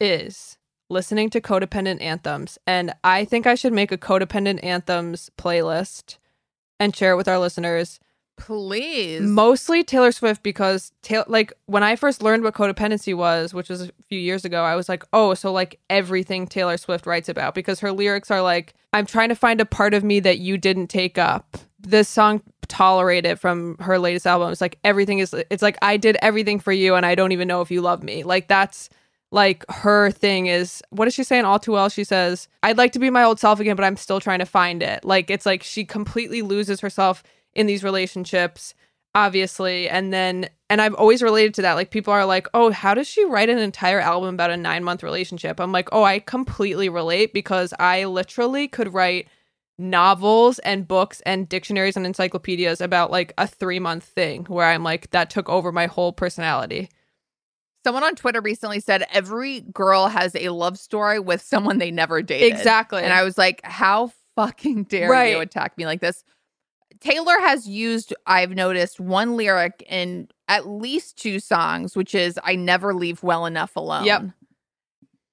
is 0.00 0.58
listening 0.90 1.30
to 1.30 1.40
codependent 1.40 2.02
anthems, 2.02 2.58
and 2.66 2.92
I 3.04 3.24
think 3.24 3.46
I 3.46 3.54
should 3.54 3.72
make 3.72 3.92
a 3.92 3.98
codependent 3.98 4.64
anthems 4.64 5.30
playlist 5.38 6.18
and 6.80 6.94
share 6.94 7.12
it 7.12 7.16
with 7.16 7.28
our 7.28 7.38
listeners. 7.38 8.00
Please. 8.36 9.20
Mostly 9.20 9.84
Taylor 9.84 10.10
Swift 10.10 10.42
because 10.42 10.92
ta- 11.02 11.24
like 11.28 11.52
when 11.66 11.84
I 11.84 11.94
first 11.94 12.22
learned 12.22 12.42
what 12.42 12.54
codependency 12.54 13.14
was, 13.14 13.54
which 13.54 13.68
was 13.68 13.82
a 13.82 13.90
few 14.08 14.18
years 14.18 14.44
ago, 14.44 14.64
I 14.64 14.74
was 14.74 14.88
like, 14.88 15.04
"Oh, 15.12 15.34
so 15.34 15.52
like 15.52 15.78
everything 15.88 16.48
Taylor 16.48 16.78
Swift 16.78 17.06
writes 17.06 17.28
about 17.28 17.54
because 17.54 17.80
her 17.80 17.92
lyrics 17.92 18.30
are 18.30 18.42
like, 18.42 18.74
I'm 18.92 19.06
trying 19.06 19.28
to 19.28 19.36
find 19.36 19.60
a 19.60 19.66
part 19.66 19.94
of 19.94 20.02
me 20.02 20.18
that 20.20 20.38
you 20.38 20.58
didn't 20.58 20.88
take 20.88 21.16
up." 21.16 21.58
This 21.82 22.08
song 22.08 22.42
Tolerate 22.68 23.26
It 23.26 23.38
from 23.38 23.76
her 23.78 23.98
latest 23.98 24.26
album 24.26 24.50
is 24.52 24.60
like 24.60 24.78
everything 24.84 25.18
is 25.18 25.34
it's 25.50 25.62
like 25.62 25.76
I 25.82 25.96
did 25.96 26.16
everything 26.22 26.60
for 26.60 26.72
you 26.72 26.94
and 26.94 27.04
I 27.04 27.14
don't 27.14 27.32
even 27.32 27.48
know 27.48 27.60
if 27.60 27.70
you 27.70 27.80
love 27.80 28.02
me. 28.02 28.22
Like 28.22 28.48
that's 28.48 28.88
like 29.32 29.64
her 29.70 30.10
thing 30.10 30.46
is 30.46 30.82
what 30.90 31.08
is 31.08 31.14
she 31.14 31.24
saying 31.24 31.44
all 31.44 31.58
too 31.58 31.72
well? 31.72 31.88
She 31.88 32.04
says 32.04 32.48
i'd 32.62 32.78
like 32.78 32.92
to 32.92 32.98
be 32.98 33.10
my 33.10 33.24
old 33.24 33.38
self 33.40 33.60
again 33.60 33.76
but 33.76 33.84
i'm 33.84 33.96
still 33.96 34.20
trying 34.20 34.38
to 34.38 34.46
find 34.46 34.82
it. 34.82 35.04
Like 35.04 35.30
it's 35.30 35.46
like 35.46 35.62
she 35.62 35.84
completely 35.84 36.42
loses 36.42 36.80
herself 36.80 37.22
in 37.54 37.66
these 37.66 37.84
relationships 37.84 38.74
obviously 39.16 39.88
and 39.88 40.12
then 40.12 40.48
and 40.68 40.80
i've 40.80 40.94
always 40.94 41.22
related 41.22 41.54
to 41.54 41.62
that. 41.62 41.74
Like 41.74 41.90
people 41.90 42.12
are 42.12 42.24
like 42.24 42.46
oh 42.54 42.70
how 42.70 42.94
does 42.94 43.08
she 43.08 43.24
write 43.24 43.48
an 43.48 43.58
entire 43.58 44.00
album 44.00 44.34
about 44.34 44.50
a 44.50 44.56
nine 44.56 44.84
month 44.84 45.02
relationship? 45.02 45.58
I'm 45.58 45.72
like 45.72 45.88
oh 45.90 46.04
i 46.04 46.20
completely 46.20 46.88
relate 46.88 47.32
because 47.32 47.74
i 47.80 48.04
literally 48.04 48.68
could 48.68 48.94
write 48.94 49.28
novels 49.80 50.58
and 50.60 50.86
books 50.86 51.20
and 51.26 51.48
dictionaries 51.48 51.96
and 51.96 52.04
encyclopedias 52.06 52.80
about 52.80 53.10
like 53.10 53.32
a 53.38 53.46
three 53.46 53.78
month 53.80 54.04
thing 54.04 54.44
where 54.44 54.66
i'm 54.66 54.84
like 54.84 55.10
that 55.10 55.30
took 55.30 55.48
over 55.48 55.72
my 55.72 55.86
whole 55.86 56.12
personality 56.12 56.88
Someone 57.82 58.04
on 58.04 58.14
Twitter 58.14 58.42
recently 58.42 58.78
said 58.78 59.06
every 59.10 59.60
girl 59.60 60.08
has 60.08 60.34
a 60.36 60.50
love 60.50 60.78
story 60.78 61.18
with 61.18 61.40
someone 61.40 61.78
they 61.78 61.90
never 61.90 62.20
dated. 62.20 62.52
Exactly. 62.52 63.02
And 63.02 63.10
I 63.10 63.22
was 63.22 63.38
like, 63.38 63.62
how 63.64 64.12
fucking 64.36 64.84
dare 64.84 65.08
Right. 65.08 65.32
you 65.32 65.40
attack 65.40 65.78
me 65.78 65.86
like 65.86 66.02
this? 66.02 66.22
Taylor 67.00 67.40
has 67.40 67.66
used, 67.66 68.12
I've 68.26 68.50
noticed, 68.50 69.00
one 69.00 69.34
lyric 69.34 69.82
in 69.88 70.28
at 70.46 70.66
least 70.68 71.16
two 71.16 71.40
songs, 71.40 71.96
which 71.96 72.14
is 72.14 72.38
I 72.44 72.54
never 72.54 72.92
leave 72.92 73.22
well 73.22 73.46
enough 73.46 73.74
alone. 73.76 74.04
Yep. 74.04 74.22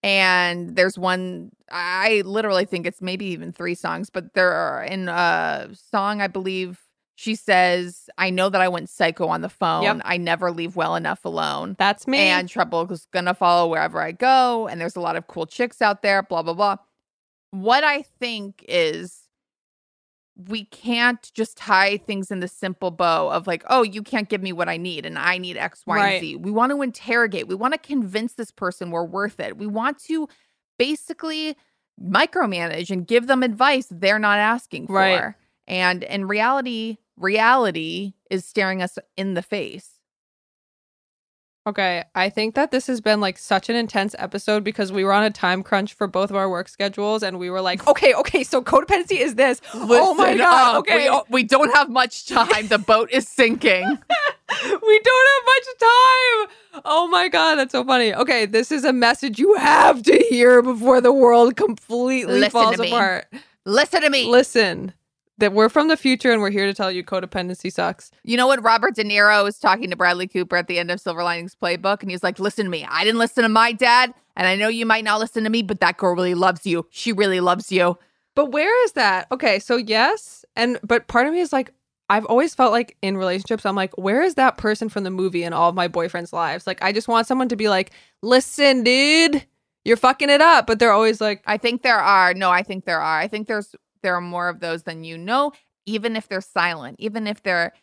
And 0.04 0.76
there's 0.76 0.98
one, 0.98 1.52
I 1.72 2.22
literally 2.26 2.66
think 2.66 2.86
it's 2.86 3.02
maybe 3.02 3.26
even 3.26 3.52
three 3.52 3.76
songs, 3.76 4.10
but 4.10 4.34
there 4.34 4.52
are 4.52 4.84
in 4.84 5.10
a 5.10 5.70
song, 5.74 6.22
I 6.22 6.28
believe 6.28 6.80
she 7.16 7.34
says, 7.34 8.10
I 8.20 8.30
know 8.30 8.48
that 8.50 8.62
I 8.62 8.68
went 8.68 8.90
psycho 8.90 9.28
on 9.28 9.42
the 9.42 9.50
phone. 9.50 9.82
Yep. 9.84 10.02
I 10.06 10.18
never 10.18 10.52
leave 10.52 10.76
well 10.76 10.96
enough 10.96 11.26
alone. 11.26 11.76
that's 11.80 12.06
me 12.06 12.20
And 12.20 12.48
trouble 12.48 12.90
is 12.92 13.08
gonna 13.12 13.34
follow 13.34 13.68
wherever 13.70 14.00
I 14.00 14.12
go. 14.12 14.68
And 14.68 14.80
there's 14.80 14.96
a 14.96 15.02
lot 15.02 15.16
of 15.16 15.26
cool 15.26 15.48
chicks 15.48 15.82
out 15.82 16.04
there, 16.04 16.22
blah, 16.22 16.44
blah, 16.44 16.54
blah. 16.54 16.76
What 17.50 17.84
I 17.84 18.04
think 18.20 18.64
is 18.68 19.27
we 20.48 20.66
can't 20.66 21.32
just 21.34 21.58
tie 21.58 21.98
things 21.98 22.30
in 22.30 22.42
the 22.42 22.48
simple 22.48 22.92
bow 22.92 23.30
of 23.30 23.48
like, 23.48 23.64
oh, 23.70 23.82
you 23.82 24.04
can't 24.04 24.30
give 24.30 24.42
me 24.44 24.54
what 24.54 24.70
I 24.70 24.78
need 24.78 25.06
and 25.06 25.18
I 25.18 25.40
need 25.40 25.58
X, 25.58 25.82
Y, 25.88 25.96
Right. 25.96 26.12
and 26.14 26.22
Z. 26.22 26.36
We 26.36 26.52
want 26.52 26.72
to 26.72 26.82
interrogate. 26.84 27.48
We 27.48 27.56
want 27.56 27.74
to 27.74 27.80
convince 27.80 28.34
this 28.34 28.52
person 28.52 28.92
we're 28.92 29.04
worth 29.04 29.40
it. 29.40 29.58
We 29.58 29.66
want 29.68 29.98
to 30.04 30.28
basically 30.78 31.58
micromanage 32.00 32.92
and 32.92 33.08
give 33.08 33.28
them 33.28 33.42
advice 33.42 33.88
they're 33.90 34.20
not 34.20 34.38
asking 34.38 34.88
for. 34.88 34.94
Right. 34.94 35.34
And 35.68 36.04
in 36.04 36.28
reality, 36.28 36.98
reality 37.18 38.14
is 38.30 38.46
staring 38.46 38.82
us 38.82 38.98
in 39.16 39.34
the 39.34 39.42
face. 39.42 39.97
Okay, 41.68 42.06
I 42.16 42.30
think 42.30 42.56
that 42.56 42.72
this 42.72 42.88
has 42.88 43.02
been 43.02 43.20
like 43.20 43.38
such 43.38 43.68
an 43.68 43.76
intense 43.76 44.16
episode 44.18 44.64
because 44.64 44.94
we 44.94 45.04
were 45.04 45.12
on 45.12 45.26
a 45.26 45.30
time 45.30 45.64
crunch 45.64 45.94
for 45.94 46.08
both 46.08 46.30
of 46.30 46.38
our 46.38 46.50
work 46.50 46.70
schedules 46.70 47.24
and 47.24 47.38
we 47.40 47.50
were 47.50 47.60
like, 47.60 47.86
okay, 47.90 48.14
okay, 48.14 48.46
so 48.46 48.62
codependency 48.62 49.18
is 49.18 49.36
this. 49.36 49.60
oh 49.74 50.14
my 50.14 50.28
Listen 50.28 50.38
god, 50.38 50.76
up. 50.76 50.80
okay. 50.80 51.10
We, 51.10 51.22
we 51.30 51.44
don't 51.44 51.76
have 51.76 51.90
much 51.90 52.26
time. 52.26 52.68
The 52.70 52.78
boat 52.78 53.10
is 53.12 53.28
sinking. 53.28 53.84
we 53.84 55.00
don't 55.00 55.28
have 55.28 55.46
much 55.46 55.66
time. 55.78 56.82
Oh 56.86 57.10
my 57.12 57.28
god, 57.28 57.56
that's 57.56 57.74
so 57.74 57.84
funny. 57.84 58.14
Okay, 58.14 58.46
this 58.46 58.72
is 58.72 58.86
a 58.86 58.94
message 58.94 59.38
you 59.38 59.56
have 59.56 60.02
to 60.04 60.18
hear 60.30 60.62
before 60.62 61.02
the 61.02 61.12
world 61.12 61.58
completely 61.58 62.40
Listen 62.40 62.52
falls 62.52 62.80
apart. 62.80 63.26
Listen 63.66 64.04
to 64.04 64.10
me. 64.10 64.30
Listen, 64.30 64.94
that 65.38 65.54
we're 65.54 65.70
from 65.70 65.88
the 65.88 65.98
future 65.98 66.32
and 66.32 66.42
we're 66.42 66.50
here 66.50 66.66
to 66.66 66.74
tell 66.74 66.92
you 66.92 67.04
codependency 67.04 67.72
sucks. 67.72 68.12
You 68.24 68.38
know 68.38 68.48
what? 68.48 68.64
Robert 68.64 68.96
De 68.96 69.04
Niro 69.04 69.44
was 69.44 69.60
talking 69.60 69.90
to 69.90 69.96
Bradley 69.96 70.28
Cooper 70.28 70.56
at 70.58 70.68
the 70.68 70.80
end 70.80 70.92
of 70.92 71.00
Silver 71.00 71.24
Linings 71.24 71.56
Playbook, 71.56 72.02
and 72.02 72.12
he's 72.12 72.24
like, 72.24 72.40
Listen 72.40 72.66
to 72.66 72.72
me. 72.72 72.86
I 72.90 73.04
didn't 73.04 73.20
listen 73.20 73.44
to 73.44 73.50
my 73.50 73.72
dad, 73.72 74.14
and 74.36 74.48
I 74.48 74.56
know 74.56 74.68
you 74.68 74.86
might 74.86 75.04
not 75.04 75.20
listen 75.20 75.44
to 75.44 75.50
me, 75.50 75.62
but 75.62 75.80
that 75.80 75.98
girl 75.98 76.16
really 76.16 76.34
loves 76.34 76.66
you. 76.66 76.88
She 76.90 77.14
really 77.14 77.40
loves 77.40 77.72
you. 77.72 77.98
But 78.36 78.52
where 78.52 78.86
is 78.86 78.92
that? 78.94 79.28
Okay, 79.32 79.60
so 79.60 79.78
yes, 79.78 80.46
and 80.56 80.80
but 80.84 81.08
part 81.08 81.28
of 81.28 81.34
me 81.34 81.40
is 81.40 81.52
like, 81.54 81.74
I've 82.10 82.26
always 82.26 82.56
felt 82.56 82.72
like 82.72 82.96
in 83.02 83.18
relationships, 83.18 83.66
I'm 83.66 83.76
like, 83.76 83.98
where 83.98 84.22
is 84.22 84.36
that 84.36 84.58
person 84.58 84.90
from 84.90 85.04
the 85.04 85.12
movie 85.12 85.44
in 85.44 85.54
all 85.54 85.70
of 85.70 85.76
my 85.76 85.88
boyfriends' 85.88 86.32
lives? 86.32 86.66
Like, 86.66 86.82
I 86.82 86.94
just 86.94 87.08
want 87.08 87.28
someone 87.28 87.50
to 87.50 87.56
be 87.56 87.68
like, 87.68 87.92
listen, 88.22 88.84
dude, 88.84 89.46
you're 89.84 89.98
fucking 89.98 90.30
it 90.30 90.40
up. 90.40 90.68
But 90.68 90.80
they're 90.80 90.92
always 90.92 91.20
like, 91.20 91.44
I 91.46 91.58
think 91.58 91.82
there 91.82 92.00
are. 92.00 92.34
No, 92.34 92.50
I 92.50 92.64
think 92.64 92.86
there 92.86 93.02
are. 93.02 93.20
I 93.20 93.28
think 93.28 93.48
there's 93.48 93.76
there 94.08 94.16
are 94.16 94.22
more 94.22 94.48
of 94.48 94.62
those 94.62 94.84
than 94.84 95.04
you 95.04 95.18
know, 95.18 95.52
even 95.86 96.16
if 96.16 96.30
they're 96.30 96.40
silent, 96.40 96.96
even 96.98 97.28
if 97.28 97.44
they're 97.44 97.74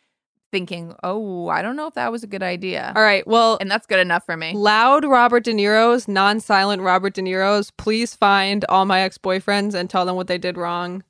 thinking, 0.51 0.95
Oh, 1.03 1.49
I 1.49 1.61
don't 1.61 1.75
know 1.75 1.85
if 1.85 1.93
that 1.93 2.11
was 2.11 2.23
a 2.23 2.27
good 2.27 2.41
idea. 2.41 2.93
all 2.95 3.03
right, 3.03 3.25
well, 3.27 3.59
And 3.61 3.69
that's 3.69 3.85
good 3.85 3.99
enough 3.99 4.25
for 4.25 4.35
me. 4.35 4.53
loud 4.55 5.05
Robert 5.05 5.43
De 5.43 5.53
Niro's, 5.53 6.07
non 6.07 6.39
silent 6.39 6.81
Robert 6.81 7.13
De 7.13 7.21
Niro's, 7.21 7.69
please 7.69 8.15
find 8.15 8.65
all 8.69 8.85
my 8.85 9.01
ex 9.01 9.19
boyfriends 9.19 9.75
and 9.75 9.87
tell 9.87 10.03
them 10.03 10.15
what 10.15 10.25
they 10.25 10.39
did 10.39 10.57
wrong 10.57 11.03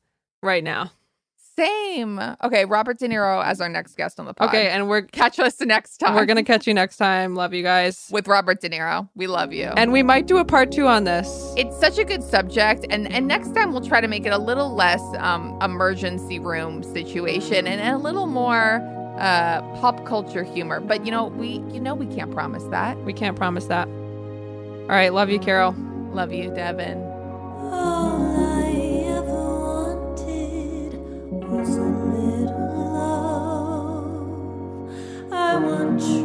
right 0.44 0.64
now. 0.64 0.92
Same. 1.58 2.20
Okay, 2.44 2.66
Robert 2.66 3.00
De 3.00 3.08
Niro 3.08 3.44
as 3.44 3.62
our 3.62 3.70
next 3.70 3.96
guest 3.96 4.20
on 4.20 4.26
the 4.26 4.34
pod. 4.34 4.50
Okay, 4.50 4.68
and 4.70 4.90
we're 4.90 5.02
catch 5.22 5.40
us 5.40 5.60
next 5.62 5.98
time. 5.98 6.16
we're 6.16 6.26
gonna 6.26 6.44
catch 6.44 6.68
you 6.68 6.74
next 6.74 6.98
time. 6.98 7.36
Love 7.36 7.54
you 7.54 7.64
guys. 7.64 8.08
with 8.12 8.28
Robert 8.28 8.60
De 8.62 8.70
Niro. 8.70 9.08
We 9.16 9.28
love 9.28 9.54
you. 9.54 9.66
And 9.78 9.92
we 9.94 10.04
might 10.04 10.28
do 10.28 10.38
a 10.38 10.46
part 10.46 10.72
two 10.72 10.88
on 10.88 11.04
this. 11.06 11.54
it's 11.58 11.80
such 11.80 11.98
a 11.98 12.04
good 12.04 12.24
subject, 12.24 12.86
and 12.90 13.12
and 13.12 13.28
next 13.28 13.54
time 13.56 13.72
we'll 13.72 13.82
try 13.86 14.02
to 14.02 14.08
make 14.08 14.26
it 14.26 14.34
a 14.34 14.38
little 14.38 14.74
less 14.76 15.02
um, 15.18 15.58
emergency 15.62 16.40
room 16.40 16.84
situation 16.84 17.68
and 17.68 17.82
a 17.96 17.98
little 17.98 18.28
more 18.28 18.82
uh, 19.20 19.62
pop 19.80 20.06
culture 20.06 20.44
humor. 20.44 20.82
But 20.82 21.06
you 21.06 21.12
know, 21.12 21.28
we 21.28 21.64
you 21.72 21.80
know 21.80 21.96
we 21.96 22.06
can't 22.14 22.32
promise 22.32 22.64
that. 22.66 22.98
We 23.06 23.14
can't 23.14 23.38
promise 23.38 23.66
that. 23.68 23.88
All 23.88 24.88
right, 24.92 25.14
love 25.14 25.30
you, 25.30 25.40
Carol. 25.40 25.74
Love 26.12 26.32
you, 26.34 26.54
Devin. 26.54 26.98
All 27.02 28.35
want 35.66 36.02
you. 36.02 36.25